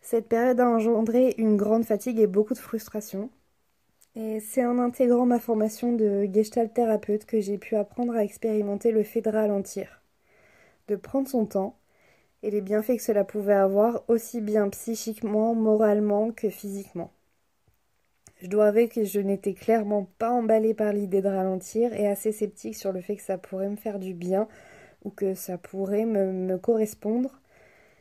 Cette 0.00 0.28
période 0.28 0.60
a 0.60 0.68
engendré 0.68 1.34
une 1.38 1.56
grande 1.56 1.84
fatigue 1.84 2.18
et 2.20 2.26
beaucoup 2.26 2.54
de 2.54 2.58
frustration. 2.58 3.30
Et 4.16 4.40
c'est 4.40 4.64
en 4.66 4.78
intégrant 4.78 5.26
ma 5.26 5.38
formation 5.38 5.92
de 5.92 6.28
gestalt 6.32 6.74
thérapeute 6.74 7.26
que 7.26 7.40
j'ai 7.40 7.58
pu 7.58 7.76
apprendre 7.76 8.14
à 8.14 8.24
expérimenter 8.24 8.90
le 8.90 9.04
fait 9.04 9.20
de 9.20 9.30
ralentir, 9.30 10.02
de 10.88 10.96
prendre 10.96 11.28
son 11.28 11.46
temps 11.46 11.76
et 12.42 12.50
les 12.50 12.60
bienfaits 12.60 12.96
que 12.96 13.02
cela 13.02 13.24
pouvait 13.24 13.52
avoir 13.54 14.02
aussi 14.08 14.40
bien 14.40 14.68
psychiquement, 14.70 15.54
moralement 15.54 16.32
que 16.32 16.48
physiquement. 16.48 17.12
Je 18.42 18.46
dois 18.48 18.68
avouer 18.68 18.88
que 18.88 19.04
je 19.04 19.20
n'étais 19.20 19.52
clairement 19.52 20.08
pas 20.18 20.30
emballée 20.30 20.72
par 20.72 20.94
l'idée 20.94 21.20
de 21.20 21.28
ralentir 21.28 21.92
et 21.92 22.08
assez 22.08 22.32
sceptique 22.32 22.74
sur 22.74 22.90
le 22.90 23.02
fait 23.02 23.16
que 23.16 23.22
ça 23.22 23.36
pourrait 23.36 23.68
me 23.68 23.76
faire 23.76 23.98
du 23.98 24.14
bien 24.14 24.48
ou 25.04 25.10
que 25.10 25.34
ça 25.34 25.58
pourrait 25.58 26.06
me, 26.06 26.56
correspondre. 26.56 27.38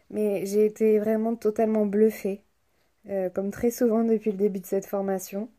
Mais 0.10 0.46
j'ai 0.46 0.66
été 0.66 1.00
vraiment 1.00 1.36
totalement 1.36 1.86
bluffée, 1.86 2.44
euh, 3.10 3.30
comme 3.30 3.52
très 3.52 3.72
souvent 3.72 4.04
depuis 4.04 4.32
le 4.32 4.38
début 4.38 4.60
de 4.60 4.66
cette 4.66 4.86
formation. 4.86 5.50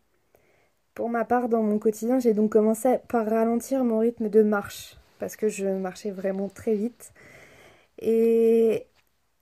Pour 0.95 1.09
ma 1.09 1.25
part, 1.25 1.49
dans 1.49 1.63
mon 1.63 1.79
quotidien, 1.79 2.19
j'ai 2.19 2.35
donc 2.35 2.53
commencé 2.53 2.99
par 3.09 3.27
ralentir 3.27 3.85
mon 3.85 4.01
rythme 4.01 4.29
de 4.29 4.43
marche, 4.43 4.97
parce 5.19 5.37
que 5.37 5.49
je 5.49 5.67
marchais 5.67 6.11
vraiment 6.11 6.49
très 6.49 6.75
vite 6.75 7.13
et 8.01 8.87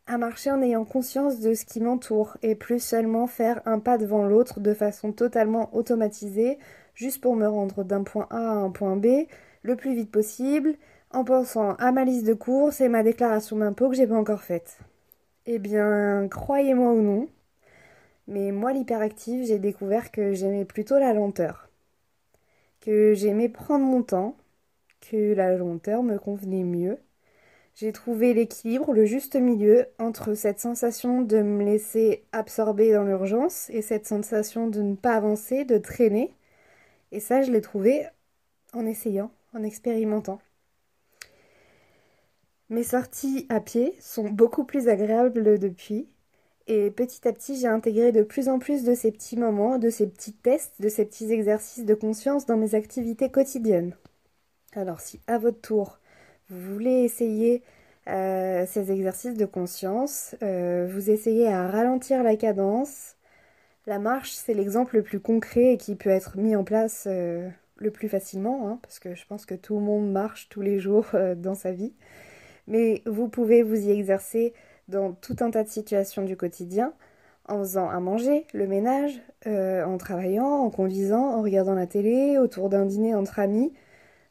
à 0.06 0.18
marcher 0.18 0.50
en 0.50 0.62
ayant 0.62 0.84
conscience 0.84 1.40
de 1.40 1.54
ce 1.54 1.64
qui 1.64 1.80
m'entoure 1.80 2.38
et 2.42 2.54
plus 2.54 2.80
seulement 2.80 3.26
faire 3.26 3.60
un 3.66 3.78
pas 3.78 3.98
devant 3.98 4.24
l'autre 4.24 4.60
de 4.60 4.74
façon 4.74 5.12
totalement 5.12 5.74
automatisée, 5.74 6.58
juste 6.94 7.20
pour 7.20 7.36
me 7.36 7.46
rendre 7.46 7.84
d'un 7.84 8.02
point 8.02 8.26
A 8.30 8.38
à 8.38 8.54
un 8.54 8.70
point 8.70 8.96
B 8.96 9.26
le 9.62 9.76
plus 9.76 9.94
vite 9.94 10.10
possible, 10.10 10.76
en 11.10 11.24
pensant 11.24 11.74
à 11.74 11.92
ma 11.92 12.04
liste 12.04 12.26
de 12.26 12.34
courses 12.34 12.80
et 12.80 12.88
ma 12.88 13.02
déclaration 13.02 13.56
d'impôt 13.58 13.90
que 13.90 13.96
j'ai 13.96 14.06
pas 14.06 14.16
encore 14.16 14.42
faite. 14.42 14.78
Eh 15.48 15.58
bien, 15.58 16.28
croyez-moi 16.30 16.92
ou 16.92 17.02
non, 17.02 17.28
mais 18.28 18.52
moi 18.52 18.72
l'hyperactive, 18.72 19.46
j'ai 19.46 19.58
découvert 19.58 20.12
que 20.12 20.32
j'aimais 20.34 20.64
plutôt 20.64 20.98
la 20.98 21.12
lenteur. 21.12 21.68
Que 22.80 23.14
j'aimais 23.14 23.48
prendre 23.48 23.84
mon 23.84 24.02
temps, 24.02 24.36
que 25.00 25.34
la 25.34 25.56
lenteur 25.56 26.02
me 26.02 26.18
convenait 26.18 26.64
mieux 26.64 26.98
j'ai 27.76 27.92
trouvé 27.92 28.34
l'équilibre, 28.34 28.92
le 28.92 29.06
juste 29.06 29.36
milieu 29.36 29.86
entre 30.00 30.34
cette 30.34 30.60
sensation 30.60 31.22
de 31.22 31.42
me 31.42 31.64
laisser 31.64 32.24
absorber 32.32 32.92
dans 32.92 33.04
l'urgence 33.04 33.70
et 33.70 33.82
cette 33.82 34.06
sensation 34.06 34.68
de 34.68 34.82
ne 34.82 34.96
pas 34.96 35.14
avancer, 35.14 35.64
de 35.64 35.78
traîner. 35.78 36.34
Et 37.12 37.20
ça, 37.20 37.42
je 37.42 37.52
l'ai 37.52 37.60
trouvé 37.60 38.06
en 38.74 38.86
essayant, 38.86 39.30
en 39.54 39.62
expérimentant. 39.62 40.40
Mes 42.70 42.82
sorties 42.82 43.46
à 43.48 43.60
pied 43.60 43.96
sont 44.00 44.28
beaucoup 44.28 44.64
plus 44.64 44.88
agréables 44.88 45.58
depuis. 45.58 46.08
Et 46.66 46.90
petit 46.90 47.26
à 47.26 47.32
petit, 47.32 47.58
j'ai 47.58 47.66
intégré 47.66 48.12
de 48.12 48.22
plus 48.22 48.48
en 48.50 48.58
plus 48.58 48.84
de 48.84 48.94
ces 48.94 49.10
petits 49.10 49.38
moments, 49.38 49.78
de 49.78 49.88
ces 49.88 50.06
petits 50.06 50.34
tests, 50.34 50.80
de 50.80 50.90
ces 50.90 51.06
petits 51.06 51.32
exercices 51.32 51.86
de 51.86 51.94
conscience 51.94 52.44
dans 52.44 52.58
mes 52.58 52.74
activités 52.74 53.30
quotidiennes. 53.30 53.94
Alors 54.74 55.00
si 55.00 55.20
à 55.26 55.38
votre 55.38 55.60
tour, 55.62 55.98
vous 56.50 56.74
voulez 56.74 57.04
essayer 57.04 57.62
euh, 58.06 58.66
ces 58.66 58.92
exercices 58.92 59.36
de 59.36 59.46
conscience. 59.46 60.34
Euh, 60.42 60.86
vous 60.90 61.08
essayez 61.10 61.48
à 61.48 61.68
ralentir 61.68 62.22
la 62.22 62.36
cadence. 62.36 63.16
La 63.86 63.98
marche, 63.98 64.32
c'est 64.32 64.54
l'exemple 64.54 64.96
le 64.96 65.02
plus 65.02 65.20
concret 65.20 65.72
et 65.72 65.76
qui 65.78 65.94
peut 65.94 66.10
être 66.10 66.36
mis 66.36 66.54
en 66.54 66.64
place 66.64 67.04
euh, 67.06 67.48
le 67.76 67.90
plus 67.90 68.10
facilement, 68.10 68.68
hein, 68.68 68.78
parce 68.82 68.98
que 68.98 69.14
je 69.14 69.26
pense 69.26 69.46
que 69.46 69.54
tout 69.54 69.76
le 69.76 69.80
monde 69.80 70.12
marche 70.12 70.48
tous 70.50 70.60
les 70.60 70.78
jours 70.78 71.06
dans 71.36 71.54
sa 71.54 71.72
vie. 71.72 71.94
Mais 72.68 73.02
vous 73.06 73.28
pouvez 73.28 73.62
vous 73.64 73.76
y 73.76 73.90
exercer 73.90 74.54
dans 74.88 75.12
tout 75.12 75.36
un 75.40 75.50
tas 75.50 75.64
de 75.64 75.68
situations 75.68 76.22
du 76.22 76.36
quotidien, 76.36 76.94
en 77.48 77.58
faisant 77.58 77.88
à 77.90 77.98
manger, 78.00 78.46
le 78.54 78.66
ménage, 78.66 79.20
en 79.46 79.98
travaillant, 79.98 80.46
en 80.46 80.70
conduisant, 80.70 81.30
en 81.38 81.42
regardant 81.42 81.74
la 81.74 81.86
télé, 81.86 82.38
autour 82.38 82.68
d'un 82.68 82.86
dîner 82.86 83.14
entre 83.14 83.38
amis. 83.38 83.72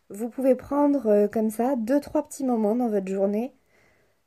Vous 0.09 0.29
pouvez 0.29 0.55
prendre 0.55 1.27
comme 1.27 1.49
ça 1.49 1.75
deux, 1.75 1.99
trois 1.99 2.23
petits 2.23 2.45
moments 2.45 2.75
dans 2.75 2.89
votre 2.89 3.07
journée 3.07 3.53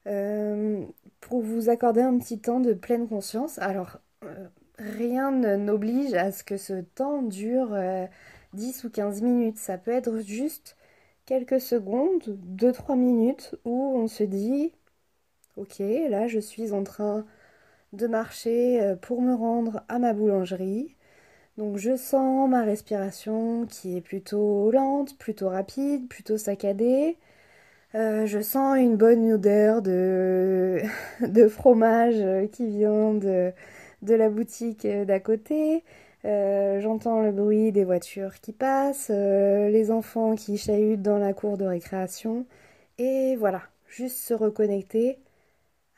euh, 0.07 0.85
pour 1.21 1.43
vous 1.43 1.69
accorder 1.69 2.01
un 2.01 2.19
petit 2.19 2.41
temps 2.41 2.61
de 2.61 2.73
pleine 2.73 3.09
conscience. 3.09 3.59
Alors, 3.59 3.99
euh, 4.25 4.47
rien 4.79 5.31
n'oblige 5.31 6.15
à 6.15 6.33
ce 6.33 6.43
que 6.43 6.57
ce 6.57 6.81
temps 6.81 7.23
dure 7.23 7.77
10 8.55 8.85
euh, 8.85 8.89
ou 8.89 8.91
15 8.91 9.23
minutes. 9.23 9.59
Ça 9.59 9.79
peut 9.79 9.91
être 9.91 10.21
juste 10.21 10.77
quelques 11.27 11.61
secondes, 11.61 12.23
2-3 12.27 12.97
minutes 12.97 13.55
où 13.65 13.95
on 13.97 14.09
se 14.09 14.25
dit, 14.25 14.73
ok, 15.57 15.81
là 16.11 16.29
je 16.29 16.39
suis 16.41 16.73
en 16.73 16.85
train 16.85 17.27
de 17.93 18.07
marcher 18.07 18.97
pour 19.03 19.23
me 19.23 19.35
rendre 19.35 19.83
à 19.89 19.99
ma 19.99 20.13
boulangerie. 20.15 20.97
Donc 21.59 21.77
je 21.79 21.97
sens 21.97 22.49
ma 22.51 22.65
respiration 22.65 23.67
qui 23.67 23.97
est 23.97 24.01
plutôt 24.01 24.71
lente, 24.73 25.19
plutôt 25.19 25.49
rapide, 25.51 26.09
plutôt 26.09 26.39
saccadée. 26.39 27.19
Euh, 27.95 28.27
je 28.27 28.41
sens 28.41 28.79
une 28.79 28.97
bonne 28.97 29.33
odeur 29.33 29.83
de, 29.83 30.81
de 31.27 31.49
fromage 31.49 32.49
qui 32.53 32.67
vient 32.69 33.15
de 33.15 33.53
la 34.15 34.29
boutique 34.31 34.87
d'à 34.87 35.21
côté. 35.21 35.85
Euh, 36.25 36.81
j'entends 36.81 37.23
le 37.23 37.33
bruit 37.33 37.73
des 37.73 37.85
voitures 37.85 38.41
qui 38.41 38.53
passent, 38.53 39.11
euh, 39.11 39.71
les 39.71 39.91
enfants 39.91 40.35
qui 40.37 40.59
chahutent 40.59 41.03
dans 41.03 41.19
la 41.19 41.33
cour 41.33 41.57
de 41.57 41.65
récréation. 41.65 42.47
Et 42.99 43.37
voilà, 43.37 43.63
juste 43.89 44.19
se 44.19 44.35
reconnecter 44.35 45.19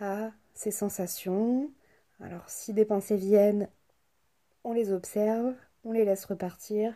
à 0.01 0.31
ces 0.55 0.71
sensations. 0.71 1.71
Alors 2.21 2.49
si 2.49 2.73
des 2.73 2.85
pensées 2.85 3.17
viennent, 3.17 3.69
on 4.65 4.73
les 4.73 4.93
observe, 4.93 5.55
on 5.85 5.93
les 5.93 6.05
laisse 6.05 6.25
repartir 6.25 6.95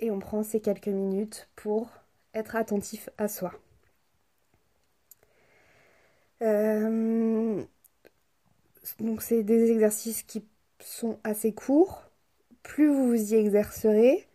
et 0.00 0.10
on 0.10 0.18
prend 0.18 0.42
ces 0.42 0.60
quelques 0.60 0.88
minutes 0.88 1.48
pour 1.56 1.90
être 2.34 2.56
attentif 2.56 3.10
à 3.18 3.28
soi. 3.28 3.52
donc 9.00 9.22
c'est 9.22 9.42
des 9.42 9.70
exercices 9.70 10.22
qui 10.22 10.42
sont 10.80 11.18
assez 11.24 11.52
courts. 11.52 12.10
Plus 12.62 12.88
vous 12.88 13.08
vous 13.08 13.32
y 13.32 13.36
exercerez, 13.36 14.26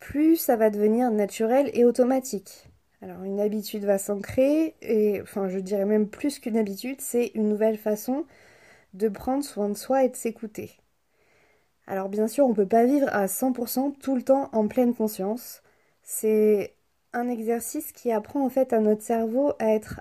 plus 0.00 0.36
ça 0.36 0.56
va 0.56 0.70
devenir 0.70 1.10
naturel 1.10 1.70
et 1.74 1.84
automatique. 1.84 2.68
Alors 3.00 3.22
une 3.22 3.40
habitude 3.40 3.84
va 3.84 3.98
s'ancrer 3.98 4.74
et 4.82 5.20
enfin 5.22 5.48
je 5.48 5.58
dirais 5.58 5.84
même 5.84 6.08
plus 6.08 6.38
qu'une 6.38 6.56
habitude, 6.56 7.00
c'est 7.00 7.32
une 7.34 7.48
nouvelle 7.48 7.78
façon 7.78 8.24
de 8.94 9.08
prendre 9.08 9.44
soin 9.44 9.68
de 9.68 9.76
soi 9.76 10.04
et 10.04 10.08
de 10.08 10.16
s'écouter. 10.16 10.78
Alors 11.86 12.08
bien 12.08 12.28
sûr, 12.28 12.46
on 12.46 12.50
ne 12.50 12.54
peut 12.54 12.66
pas 12.66 12.84
vivre 12.84 13.08
à 13.12 13.26
100% 13.26 13.92
tout 13.98 14.16
le 14.16 14.22
temps 14.22 14.48
en 14.52 14.68
pleine 14.68 14.94
conscience. 14.94 15.62
C'est 16.02 16.74
un 17.12 17.28
exercice 17.28 17.92
qui 17.92 18.10
apprend 18.10 18.44
en 18.44 18.48
fait 18.48 18.72
à 18.72 18.80
notre 18.80 19.02
cerveau 19.02 19.52
à 19.58 19.74
être 19.74 20.00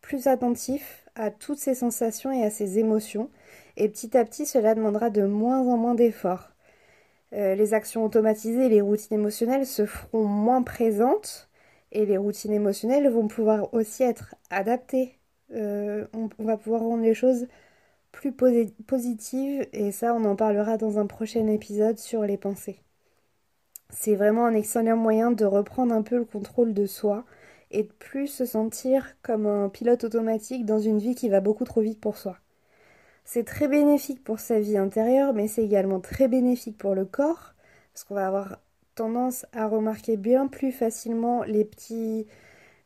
plus 0.00 0.26
attentif 0.26 1.07
à 1.18 1.30
toutes 1.30 1.58
ses 1.58 1.74
sensations 1.74 2.32
et 2.32 2.44
à 2.44 2.50
ses 2.50 2.78
émotions. 2.78 3.30
Et 3.76 3.88
petit 3.88 4.16
à 4.16 4.24
petit, 4.24 4.46
cela 4.46 4.74
demandera 4.74 5.10
de 5.10 5.22
moins 5.22 5.60
en 5.60 5.76
moins 5.76 5.94
d'efforts. 5.94 6.50
Euh, 7.34 7.54
les 7.54 7.74
actions 7.74 8.04
automatisées 8.04 8.66
et 8.66 8.68
les 8.70 8.80
routines 8.80 9.18
émotionnelles 9.18 9.66
se 9.66 9.84
feront 9.84 10.24
moins 10.24 10.62
présentes 10.62 11.48
et 11.92 12.06
les 12.06 12.16
routines 12.16 12.52
émotionnelles 12.52 13.08
vont 13.08 13.28
pouvoir 13.28 13.72
aussi 13.74 14.02
être 14.02 14.34
adaptées. 14.50 15.18
Euh, 15.54 16.06
on, 16.14 16.44
va 16.44 16.56
pouvoir 16.56 16.82
rendre 16.82 17.02
les 17.02 17.14
choses 17.14 17.46
plus 18.12 18.32
positives 18.32 19.66
et 19.72 19.92
ça 19.92 20.14
on 20.14 20.24
en 20.24 20.36
parlera 20.36 20.76
dans 20.76 20.98
un 20.98 21.06
prochain 21.06 21.46
épisode 21.46 21.98
sur 21.98 22.22
les 22.22 22.36
pensées. 22.36 22.80
C'est 23.90 24.14
vraiment 24.14 24.46
un 24.46 24.54
excellent 24.54 24.96
moyen 24.96 25.30
de 25.30 25.44
reprendre 25.44 25.94
un 25.94 26.02
peu 26.02 26.16
le 26.16 26.24
contrôle 26.24 26.74
de 26.74 26.86
soi 26.86 27.24
et 27.70 27.82
de 27.84 27.92
plus 27.98 28.26
se 28.28 28.44
sentir 28.46 29.16
comme 29.22 29.46
un 29.46 29.68
pilote 29.68 30.04
automatique 30.04 30.64
dans 30.64 30.78
une 30.78 30.98
vie 30.98 31.14
qui 31.14 31.28
va 31.28 31.40
beaucoup 31.40 31.64
trop 31.64 31.80
vite 31.80 32.00
pour 32.00 32.16
soi. 32.16 32.38
C'est 33.24 33.44
très 33.44 33.68
bénéfique 33.68 34.24
pour 34.24 34.40
sa 34.40 34.58
vie 34.58 34.78
intérieure, 34.78 35.34
mais 35.34 35.48
c'est 35.48 35.64
également 35.64 36.00
très 36.00 36.28
bénéfique 36.28 36.78
pour 36.78 36.94
le 36.94 37.04
corps, 37.04 37.54
parce 37.92 38.04
qu'on 38.04 38.14
va 38.14 38.26
avoir 38.26 38.58
tendance 38.94 39.46
à 39.52 39.66
remarquer 39.66 40.16
bien 40.16 40.46
plus 40.48 40.72
facilement 40.72 41.42
les 41.44 41.64
petits, 41.64 42.26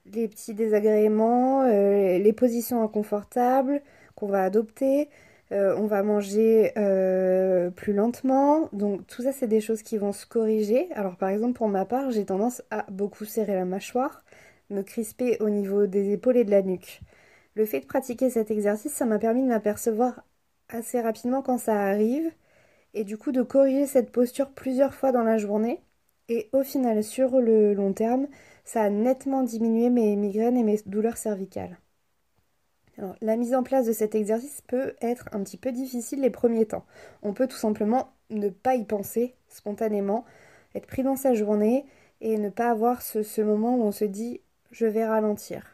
désagréments, 0.05 1.63
euh, 1.63 2.19
les 2.19 2.33
positions 2.33 2.83
inconfortables 2.83 3.83
qu'on 4.15 4.27
va 4.27 4.43
adopter. 4.43 5.09
Euh, 5.53 5.77
on 5.77 5.87
va 5.87 6.03
manger 6.03 6.73
euh, 6.79 7.71
plus 7.71 7.93
lentement. 7.93 8.69
Donc 8.73 9.07
tout 9.07 9.23
ça, 9.23 9.33
c'est 9.33 9.47
des 9.47 9.61
choses 9.61 9.83
qui 9.83 9.99
vont 9.99 10.13
se 10.13 10.27
corriger. 10.27 10.89
Alors 10.95 11.17
par 11.17 11.29
exemple, 11.29 11.55
pour 11.55 11.69
ma 11.69 11.85
part, 11.85 12.11
j'ai 12.11 12.25
tendance 12.25 12.63
à 12.71 12.87
beaucoup 12.91 13.25
serrer 13.25 13.55
la 13.55 13.65
mâchoire, 13.65 14.25
me 14.71 14.83
crisper 14.83 15.39
au 15.41 15.51
niveau 15.51 15.87
des 15.87 16.13
épaules 16.13 16.37
et 16.37 16.45
de 16.45 16.51
la 16.51 16.63
nuque. 16.63 17.01
Le 17.55 17.67
fait 17.67 17.81
de 17.81 17.87
pratiquer 17.87 18.31
cet 18.31 18.51
exercice, 18.51 18.93
ça 18.93 19.07
m'a 19.07 19.19
permis 19.19 19.43
de 19.43 19.49
m'apercevoir 19.49 20.25
assez 20.69 21.01
rapidement 21.01 21.43
quand 21.43 21.59
ça 21.59 21.81
arrive 21.83 22.31
et 22.95 23.05
du 23.05 23.19
coup 23.19 23.33
de 23.33 23.43
corriger 23.43 23.87
cette 23.87 24.11
posture 24.11 24.51
plusieurs 24.51 24.95
fois 24.95 25.13
dans 25.13 25.23
la 25.25 25.39
journée. 25.39 25.83
Et 26.29 26.49
au 26.53 26.63
final, 26.63 27.03
sur 27.05 27.41
le 27.41 27.75
long 27.75 27.93
terme, 27.93 28.29
ça 28.65 28.83
a 28.83 28.91
nettement 28.91 29.43
diminué 29.43 29.91
mes 29.91 30.17
migraines 30.17 30.57
et 30.57 30.63
mes 30.63 30.81
douleurs 30.87 31.17
cervicales. 31.17 31.79
Alors, 32.99 33.17
la 33.21 33.37
mise 33.37 33.55
en 33.55 33.63
place 33.63 33.87
de 33.87 33.93
cet 33.93 34.15
exercice 34.15 34.61
peut 34.63 34.95
être 35.01 35.29
un 35.33 35.43
petit 35.43 35.57
peu 35.57 35.73
difficile 35.73 36.21
les 36.21 36.31
premiers 36.31 36.67
temps. 36.67 36.85
On 37.23 37.33
peut 37.33 37.49
tout 37.49 37.57
simplement 37.57 38.13
ne 38.31 38.49
pas 38.49 38.75
y 38.75 38.85
penser 38.85 39.35
spontanément, 39.49 40.25
être 40.75 40.87
pris 40.87 41.03
dans 41.03 41.17
sa 41.17 41.35
journée 41.35 41.87
et 42.21 42.39
ne 42.39 42.51
pas 42.51 42.71
avoir 42.71 43.03
ce, 43.03 43.23
ce 43.23 43.41
moment 43.41 43.77
où 43.77 43.83
on 43.83 43.93
se 43.93 44.05
dit 44.05 44.41
je 44.73 44.87
vais 44.87 45.07
ralentir. 45.07 45.65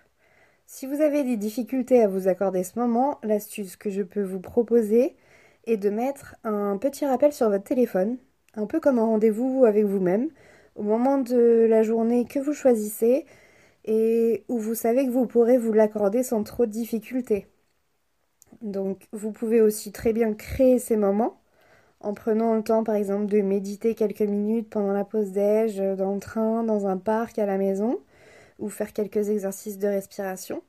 Si 0.66 0.86
vous 0.86 1.00
avez 1.00 1.24
des 1.24 1.36
difficultés 1.36 2.02
à 2.02 2.08
vous 2.08 2.28
accorder 2.28 2.62
ce 2.62 2.78
moment, 2.78 3.18
l'astuce 3.22 3.76
que 3.76 3.90
je 3.90 4.02
peux 4.02 4.22
vous 4.22 4.40
proposer 4.40 5.16
est 5.66 5.76
de 5.76 5.88
mettre 5.88 6.36
un 6.44 6.76
petit 6.76 7.06
rappel 7.06 7.32
sur 7.32 7.48
votre 7.48 7.64
téléphone, 7.64 8.18
un 8.54 8.66
peu 8.66 8.80
comme 8.80 8.98
un 8.98 9.04
rendez-vous 9.04 9.64
avec 9.64 9.84
vous-même, 9.86 10.28
au 10.74 10.82
moment 10.82 11.18
de 11.18 11.66
la 11.68 11.82
journée 11.82 12.26
que 12.26 12.38
vous 12.38 12.52
choisissez 12.52 13.24
et 13.84 14.44
où 14.48 14.58
vous 14.58 14.74
savez 14.74 15.06
que 15.06 15.10
vous 15.10 15.26
pourrez 15.26 15.58
vous 15.58 15.72
l'accorder 15.72 16.22
sans 16.22 16.42
trop 16.42 16.66
de 16.66 16.70
difficultés. 16.70 17.46
Donc 18.62 19.06
vous 19.12 19.32
pouvez 19.32 19.60
aussi 19.60 19.92
très 19.92 20.12
bien 20.12 20.34
créer 20.34 20.78
ces 20.78 20.96
moments 20.96 21.40
en 22.00 22.14
prenant 22.14 22.54
le 22.54 22.62
temps 22.62 22.84
par 22.84 22.96
exemple 22.96 23.26
de 23.26 23.40
méditer 23.40 23.94
quelques 23.94 24.20
minutes 24.22 24.68
pendant 24.70 24.92
la 24.92 25.04
pause 25.04 25.32
déj, 25.32 25.78
dans 25.78 26.14
le 26.14 26.20
train, 26.20 26.64
dans 26.64 26.86
un 26.86 26.96
parc, 26.96 27.38
à 27.38 27.46
la 27.46 27.58
maison 27.58 27.98
ou 28.58 28.68
faire 28.68 28.92
quelques 28.92 29.28
exercices 29.28 29.78
de 29.78 29.88
respiration. 29.88 30.62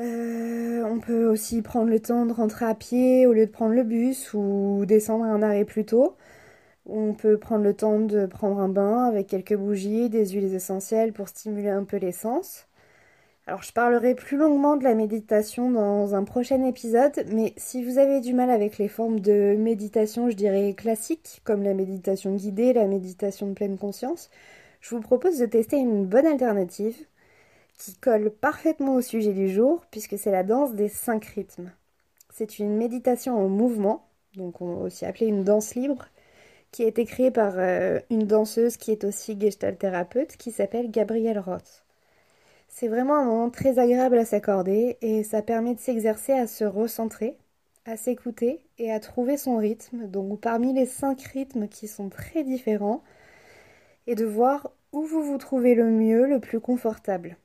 Euh, 0.00 0.82
on 0.84 0.98
peut 0.98 1.26
aussi 1.26 1.62
prendre 1.62 1.88
le 1.88 2.00
temps 2.00 2.26
de 2.26 2.32
rentrer 2.32 2.64
à 2.66 2.74
pied 2.74 3.26
au 3.26 3.32
lieu 3.32 3.46
de 3.46 3.50
prendre 3.50 3.74
le 3.74 3.84
bus 3.84 4.34
ou 4.34 4.84
descendre 4.86 5.24
à 5.24 5.28
un 5.28 5.42
arrêt 5.42 5.64
plus 5.64 5.84
tôt. 5.84 6.16
On 6.86 7.14
peut 7.14 7.38
prendre 7.38 7.64
le 7.64 7.74
temps 7.74 8.00
de 8.00 8.26
prendre 8.26 8.58
un 8.60 8.68
bain 8.68 9.04
avec 9.04 9.28
quelques 9.28 9.56
bougies, 9.56 10.10
des 10.10 10.28
huiles 10.28 10.54
essentielles 10.54 11.12
pour 11.12 11.28
stimuler 11.28 11.70
un 11.70 11.84
peu 11.84 11.96
l'essence. 11.96 12.66
Alors 13.46 13.62
je 13.62 13.72
parlerai 13.72 14.14
plus 14.14 14.38
longuement 14.38 14.76
de 14.76 14.84
la 14.84 14.94
méditation 14.94 15.70
dans 15.70 16.14
un 16.14 16.24
prochain 16.24 16.64
épisode, 16.64 17.26
mais 17.30 17.52
si 17.58 17.84
vous 17.84 17.98
avez 17.98 18.20
du 18.20 18.32
mal 18.32 18.50
avec 18.50 18.78
les 18.78 18.88
formes 18.88 19.20
de 19.20 19.54
méditation, 19.58 20.30
je 20.30 20.36
dirais 20.36 20.74
classiques, 20.74 21.42
comme 21.44 21.62
la 21.62 21.74
méditation 21.74 22.34
guidée, 22.34 22.72
la 22.72 22.86
méditation 22.86 23.46
de 23.48 23.52
pleine 23.52 23.76
conscience, 23.76 24.30
je 24.84 24.94
vous 24.94 25.00
propose 25.00 25.38
de 25.38 25.46
tester 25.46 25.78
une 25.78 26.04
bonne 26.04 26.26
alternative 26.26 26.94
qui 27.78 27.94
colle 27.94 28.30
parfaitement 28.30 28.96
au 28.96 29.00
sujet 29.00 29.32
du 29.32 29.48
jour 29.48 29.82
puisque 29.90 30.18
c'est 30.18 30.30
la 30.30 30.42
danse 30.42 30.74
des 30.74 30.90
cinq 30.90 31.24
rythmes. 31.24 31.72
C'est 32.30 32.58
une 32.58 32.76
méditation 32.76 33.34
en 33.34 33.48
mouvement, 33.48 34.06
donc 34.36 34.60
on 34.60 34.82
aussi 34.82 35.06
appeler 35.06 35.26
une 35.26 35.42
danse 35.42 35.74
libre, 35.74 36.04
qui 36.70 36.84
a 36.84 36.86
été 36.86 37.06
créée 37.06 37.30
par 37.30 37.54
euh, 37.56 37.98
une 38.10 38.26
danseuse 38.26 38.76
qui 38.76 38.90
est 38.90 39.04
aussi 39.04 39.40
gestalt 39.40 39.78
thérapeute 39.78 40.36
qui 40.36 40.52
s'appelle 40.52 40.90
Gabrielle 40.90 41.38
Roth. 41.38 41.82
C'est 42.68 42.88
vraiment 42.88 43.16
un 43.16 43.24
moment 43.24 43.50
très 43.50 43.78
agréable 43.78 44.18
à 44.18 44.26
s'accorder 44.26 44.98
et 45.00 45.22
ça 45.22 45.40
permet 45.40 45.74
de 45.74 45.80
s'exercer 45.80 46.32
à 46.32 46.46
se 46.46 46.64
recentrer, 46.64 47.38
à 47.86 47.96
s'écouter 47.96 48.60
et 48.76 48.92
à 48.92 49.00
trouver 49.00 49.38
son 49.38 49.56
rythme. 49.56 50.08
Donc 50.08 50.42
parmi 50.42 50.74
les 50.74 50.86
cinq 50.86 51.22
rythmes 51.22 51.68
qui 51.68 51.88
sont 51.88 52.10
très 52.10 52.44
différents, 52.44 53.02
et 54.06 54.14
de 54.14 54.24
voir 54.24 54.70
où 54.92 55.04
vous 55.04 55.22
vous 55.22 55.38
trouvez 55.38 55.74
le 55.74 55.90
mieux, 55.90 56.26
le 56.26 56.40
plus 56.40 56.60
confortable. 56.60 57.36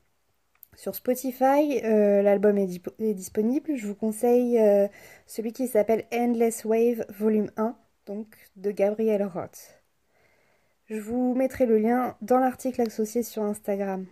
Sur 0.76 0.94
Spotify, 0.94 1.80
euh, 1.84 2.22
l'album 2.22 2.56
est, 2.56 3.14
disponible. 3.14 3.76
Je 3.76 3.86
vous 3.86 3.94
conseille 3.94 4.58
euh, 4.58 4.88
celui 5.26 5.52
qui 5.52 5.66
s'appelle 5.66 6.06
Endless 6.12 6.64
Wave 6.64 7.04
Volume 7.10 7.50
1, 7.56 7.76
donc 8.06 8.26
de 8.56 8.70
Gabriel 8.70 9.22
Roth. 9.24 9.80
Je 10.86 10.98
vous 10.98 11.34
mettrai 11.34 11.66
le 11.66 11.78
lien 11.78 12.16
dans 12.22 12.38
l'article 12.38 12.82
associé 12.82 13.22
sur 13.22 13.42
Instagram. 13.42 14.06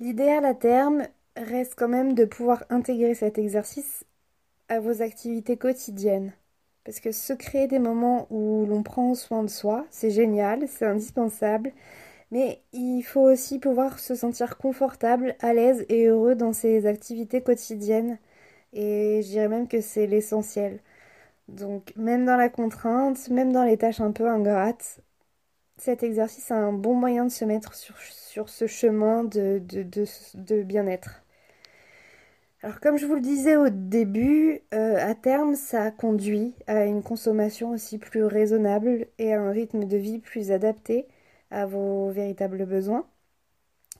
L'idéal 0.00 0.44
à 0.44 0.54
terme 0.54 1.06
reste 1.36 1.74
quand 1.76 1.88
même 1.88 2.14
de 2.14 2.24
pouvoir 2.24 2.64
intégrer 2.70 3.14
cet 3.14 3.38
exercice 3.38 4.04
à 4.68 4.80
vos 4.80 5.02
activités 5.02 5.56
quotidiennes. 5.56 6.32
Parce 6.84 7.00
que 7.00 7.12
se 7.12 7.32
créer 7.32 7.66
des 7.68 7.78
moments 7.78 8.26
où 8.30 8.66
l'on 8.66 8.82
prend 8.82 9.14
soin 9.14 9.42
de 9.44 9.48
soi, 9.50 9.86
c'est 9.90 10.10
génial, 10.10 10.66
c'est 10.68 10.86
indispensable. 10.86 11.72
Mais 12.32 12.62
il 12.72 13.02
faut 13.02 13.22
aussi 13.22 13.58
pouvoir 13.58 13.98
se 13.98 14.14
sentir 14.14 14.58
confortable, 14.58 15.36
à 15.40 15.54
l'aise 15.54 15.86
et 15.88 16.06
heureux 16.06 16.34
dans 16.36 16.52
ses 16.52 16.86
activités 16.86 17.42
quotidiennes. 17.42 18.18
Et 18.72 19.22
je 19.22 19.28
dirais 19.28 19.48
même 19.48 19.68
que 19.68 19.80
c'est 19.80 20.06
l'essentiel. 20.06 20.80
Donc 21.48 21.94
même 21.96 22.26
dans 22.26 22.36
la 22.36 22.48
contrainte, 22.50 23.30
même 23.30 23.52
dans 23.52 23.64
les 23.64 23.78
tâches 23.78 24.00
un 24.00 24.12
peu 24.12 24.28
ingrates, 24.28 25.00
cet 25.78 26.02
exercice 26.04 26.50
est 26.50 26.54
un 26.54 26.72
bon 26.72 26.94
moyen 26.94 27.24
de 27.26 27.30
se 27.30 27.44
mettre 27.44 27.74
sur, 27.74 28.48
ce 28.48 28.66
chemin 28.66 29.24
de 29.24 30.62
bien-être. 30.62 31.22
Alors 32.62 32.78
comme 32.80 32.98
je 32.98 33.06
vous 33.06 33.14
le 33.14 33.22
disais 33.22 33.56
au 33.56 33.70
début, 33.70 34.60
euh, 34.74 34.96
à 34.98 35.14
terme 35.14 35.54
ça 35.54 35.90
conduit 35.90 36.54
à 36.66 36.84
une 36.84 37.02
consommation 37.02 37.70
aussi 37.70 37.96
plus 37.96 38.24
raisonnable 38.24 39.06
et 39.18 39.32
à 39.32 39.40
un 39.40 39.50
rythme 39.50 39.86
de 39.86 39.96
vie 39.96 40.18
plus 40.18 40.52
adapté 40.52 41.06
à 41.50 41.64
vos 41.64 42.10
véritables 42.10 42.66
besoins, 42.66 43.06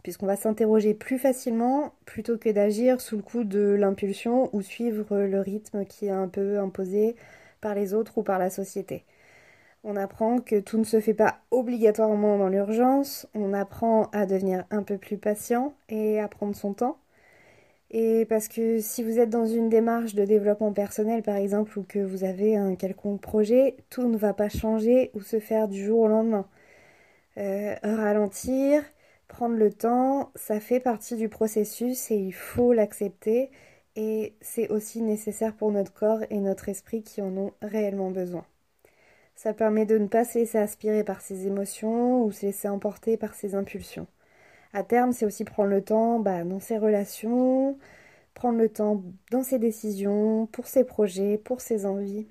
puisqu'on 0.03 0.27
va 0.27 0.37
s'interroger 0.37 0.93
plus 0.93 1.19
facilement 1.19 1.95
plutôt 2.05 2.37
que 2.37 2.51
d'agir 2.51 3.01
sous 3.01 3.17
le 3.17 3.23
coup 3.23 3.45
de 3.45 3.61
l'impulsion 3.61 4.55
ou 4.55 4.61
suivre 4.61 5.21
le 5.21 5.41
rythme 5.41 5.87
qui 5.87 6.07
est 6.07 6.11
un 6.11 6.29
peu 6.29 6.59
imposé 6.59 7.17
par 7.63 7.75
les 7.75 7.95
autres 7.95 8.19
ou 8.19 8.23
par 8.23 8.39
la 8.39 8.51
société. 8.51 9.05
On 9.85 9.97
apprend 9.97 10.39
que 10.39 10.61
tout 10.61 10.77
ne 10.77 10.85
se 10.85 11.01
fait 11.01 11.15
pas 11.15 11.39
obligatoirement 11.51 12.37
dans 12.37 12.49
l'urgence, 12.49 13.27
on 13.35 13.55
apprend 13.55 14.11
à 14.13 14.27
devenir 14.27 14.67
un 14.71 14.83
peu 14.83 14.99
plus 14.99 15.17
patient 15.17 15.73
et 15.89 16.21
à 16.21 16.29
prendre 16.29 16.55
son 16.55 16.75
temps 16.75 16.99
et 17.91 18.25
parce 18.27 18.49
que 18.49 18.81
si 18.81 19.03
vous 19.03 19.19
êtes 19.19 19.31
dans 19.31 19.47
une 19.47 19.69
démarche 19.69 20.15
de 20.15 20.25
développement 20.25 20.73
personnel, 20.73 21.23
par 21.23 21.37
exemple, 21.37 21.79
ou 21.79 21.83
que 21.83 21.99
vous 21.99 22.25
avez 22.25 22.57
un 22.57 22.77
quelconque 22.77 23.21
projet, 23.21 23.77
tout 23.91 24.09
ne 24.09 24.17
va 24.17 24.33
pas 24.35 24.49
changer 24.49 25.11
ou 25.15 25.21
se 25.23 25.41
faire 25.41 25.69
du 25.69 25.85
jour 25.85 26.01
au 26.01 26.09
lendemain. 26.09 26.47
Euh, 27.39 27.75
ralentir, 27.83 28.83
prendre 29.29 29.57
le 29.57 29.73
temps, 29.73 30.33
ça 30.37 30.61
fait 30.61 30.81
partie 30.81 31.17
du 31.17 31.29
processus 31.29 32.11
et 32.11 32.17
il 32.17 32.33
faut 32.33 32.73
l'accepter. 32.73 33.51
et 33.97 34.35
c'est 34.41 34.69
aussi 34.71 35.03
nécessaire 35.03 35.55
pour 35.57 35.73
notre 35.73 35.93
corps 35.93 36.21
et 36.31 36.39
notre 36.41 36.69
esprit 36.69 37.03
qui 37.03 37.23
en 37.23 37.37
ont 37.37 37.53
réellement 37.63 38.11
besoin. 38.11 38.47
Ça 39.35 39.55
permet 39.55 39.87
de 39.87 39.99
ne 39.99 40.07
pas 40.07 40.25
se 40.25 40.39
laisser 40.39 40.59
aspirer 40.59 41.05
par 41.05 41.21
ses 41.21 41.47
émotions 41.49 42.25
ou 42.25 42.33
se 42.33 42.47
laisser 42.47 42.69
emporter 42.69 43.17
par 43.17 43.35
ses 43.35 43.55
impulsions. 43.57 44.07
À 44.73 44.83
terme, 44.85 45.13
c'est 45.13 45.27
aussi 45.27 45.45
prendre 45.45 45.71
le 45.71 45.83
temps 45.83 46.19
bah, 46.21 46.45
dans 46.45 46.61
ses 46.61 46.79
relations, 46.79 47.79
prendre 48.35 48.59
le 48.59 48.69
temps 48.69 49.03
dans 49.31 49.43
ses 49.43 49.59
décisions, 49.59 50.47
pour 50.47 50.67
ses 50.67 50.85
projets, 50.85 51.39
pour 51.39 51.61
ses 51.61 51.87
envies. 51.87 52.27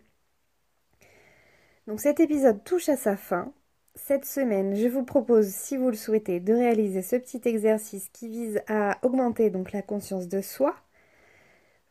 Donc 1.87 1.99
cet 1.99 2.19
épisode 2.19 2.63
touche 2.63 2.89
à 2.89 2.95
sa 2.95 3.17
fin. 3.17 3.51
Cette 3.95 4.25
semaine, 4.25 4.75
je 4.75 4.87
vous 4.87 5.03
propose, 5.03 5.47
si 5.47 5.75
vous 5.75 5.89
le 5.89 5.95
souhaitez, 5.95 6.39
de 6.39 6.53
réaliser 6.53 7.01
ce 7.01 7.15
petit 7.17 7.41
exercice 7.45 8.09
qui 8.13 8.29
vise 8.29 8.61
à 8.67 8.97
augmenter 9.03 9.49
donc 9.49 9.71
la 9.73 9.81
conscience 9.81 10.27
de 10.27 10.41
soi. 10.41 10.75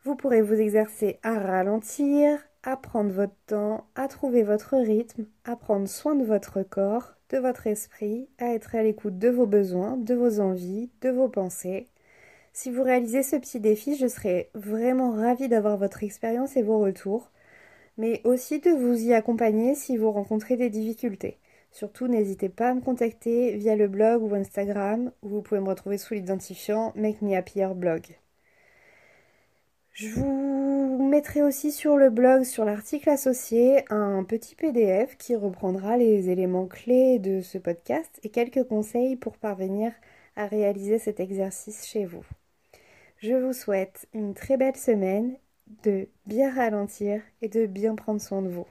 Vous 0.03 0.15
pourrez 0.15 0.41
vous 0.41 0.55
exercer 0.55 1.19
à 1.23 1.37
ralentir, 1.37 2.39
à 2.63 2.77
prendre 2.77 3.11
votre 3.11 3.35
temps, 3.47 3.85
à 3.95 4.07
trouver 4.07 4.43
votre 4.43 4.75
rythme, 4.77 5.25
à 5.45 5.55
prendre 5.55 5.87
soin 5.87 6.15
de 6.15 6.25
votre 6.25 6.63
corps, 6.63 7.13
de 7.29 7.37
votre 7.37 7.67
esprit, 7.67 8.27
à 8.37 8.53
être 8.53 8.75
à 8.75 8.83
l'écoute 8.83 9.17
de 9.17 9.29
vos 9.29 9.45
besoins, 9.45 9.97
de 9.97 10.13
vos 10.13 10.39
envies, 10.39 10.89
de 11.01 11.09
vos 11.09 11.29
pensées. 11.29 11.87
Si 12.53 12.71
vous 12.71 12.83
réalisez 12.83 13.23
ce 13.23 13.35
petit 13.35 13.59
défi, 13.59 13.95
je 13.95 14.07
serai 14.07 14.49
vraiment 14.53 15.11
ravie 15.11 15.47
d'avoir 15.47 15.77
votre 15.77 16.03
expérience 16.03 16.57
et 16.57 16.63
vos 16.63 16.79
retours, 16.79 17.31
mais 17.97 18.21
aussi 18.23 18.59
de 18.59 18.71
vous 18.71 18.95
y 19.01 19.13
accompagner 19.13 19.75
si 19.75 19.97
vous 19.97 20.11
rencontrez 20.11 20.57
des 20.57 20.69
difficultés. 20.69 21.37
Surtout, 21.71 22.07
n'hésitez 22.07 22.49
pas 22.49 22.69
à 22.69 22.73
me 22.73 22.81
contacter 22.81 23.55
via 23.55 23.75
le 23.75 23.87
blog 23.87 24.23
ou 24.23 24.33
Instagram, 24.33 25.11
où 25.21 25.29
vous 25.29 25.41
pouvez 25.41 25.61
me 25.61 25.69
retrouver 25.69 25.97
sous 25.97 26.15
l'identifiant 26.15 26.93
Make 26.95 27.21
Me 27.21 27.35
Happier 27.35 27.67
Blog. 27.75 28.01
Je 29.93 30.09
vous 30.09 30.48
mettrai 31.09 31.41
aussi 31.43 31.71
sur 31.71 31.97
le 31.97 32.09
blog, 32.09 32.43
sur 32.43 32.63
l'article 32.65 33.09
associé, 33.09 33.83
un 33.89 34.23
petit 34.23 34.55
PDF 34.55 35.17
qui 35.17 35.35
reprendra 35.35 35.97
les 35.97 36.29
éléments 36.29 36.67
clés 36.67 37.19
de 37.19 37.41
ce 37.41 37.57
podcast 37.57 38.19
et 38.23 38.29
quelques 38.29 38.63
conseils 38.63 39.15
pour 39.17 39.37
parvenir 39.37 39.91
à 40.35 40.47
réaliser 40.47 40.99
cet 40.99 41.19
exercice 41.19 41.85
chez 41.85 42.05
vous. 42.05 42.25
Je 43.17 43.33
vous 43.33 43.53
souhaite 43.53 44.07
une 44.13 44.33
très 44.33 44.57
belle 44.57 44.77
semaine, 44.77 45.37
de 45.83 46.07
bien 46.25 46.53
ralentir 46.53 47.21
et 47.41 47.49
de 47.49 47.65
bien 47.65 47.95
prendre 47.95 48.21
soin 48.21 48.41
de 48.41 48.49
vous. 48.49 48.67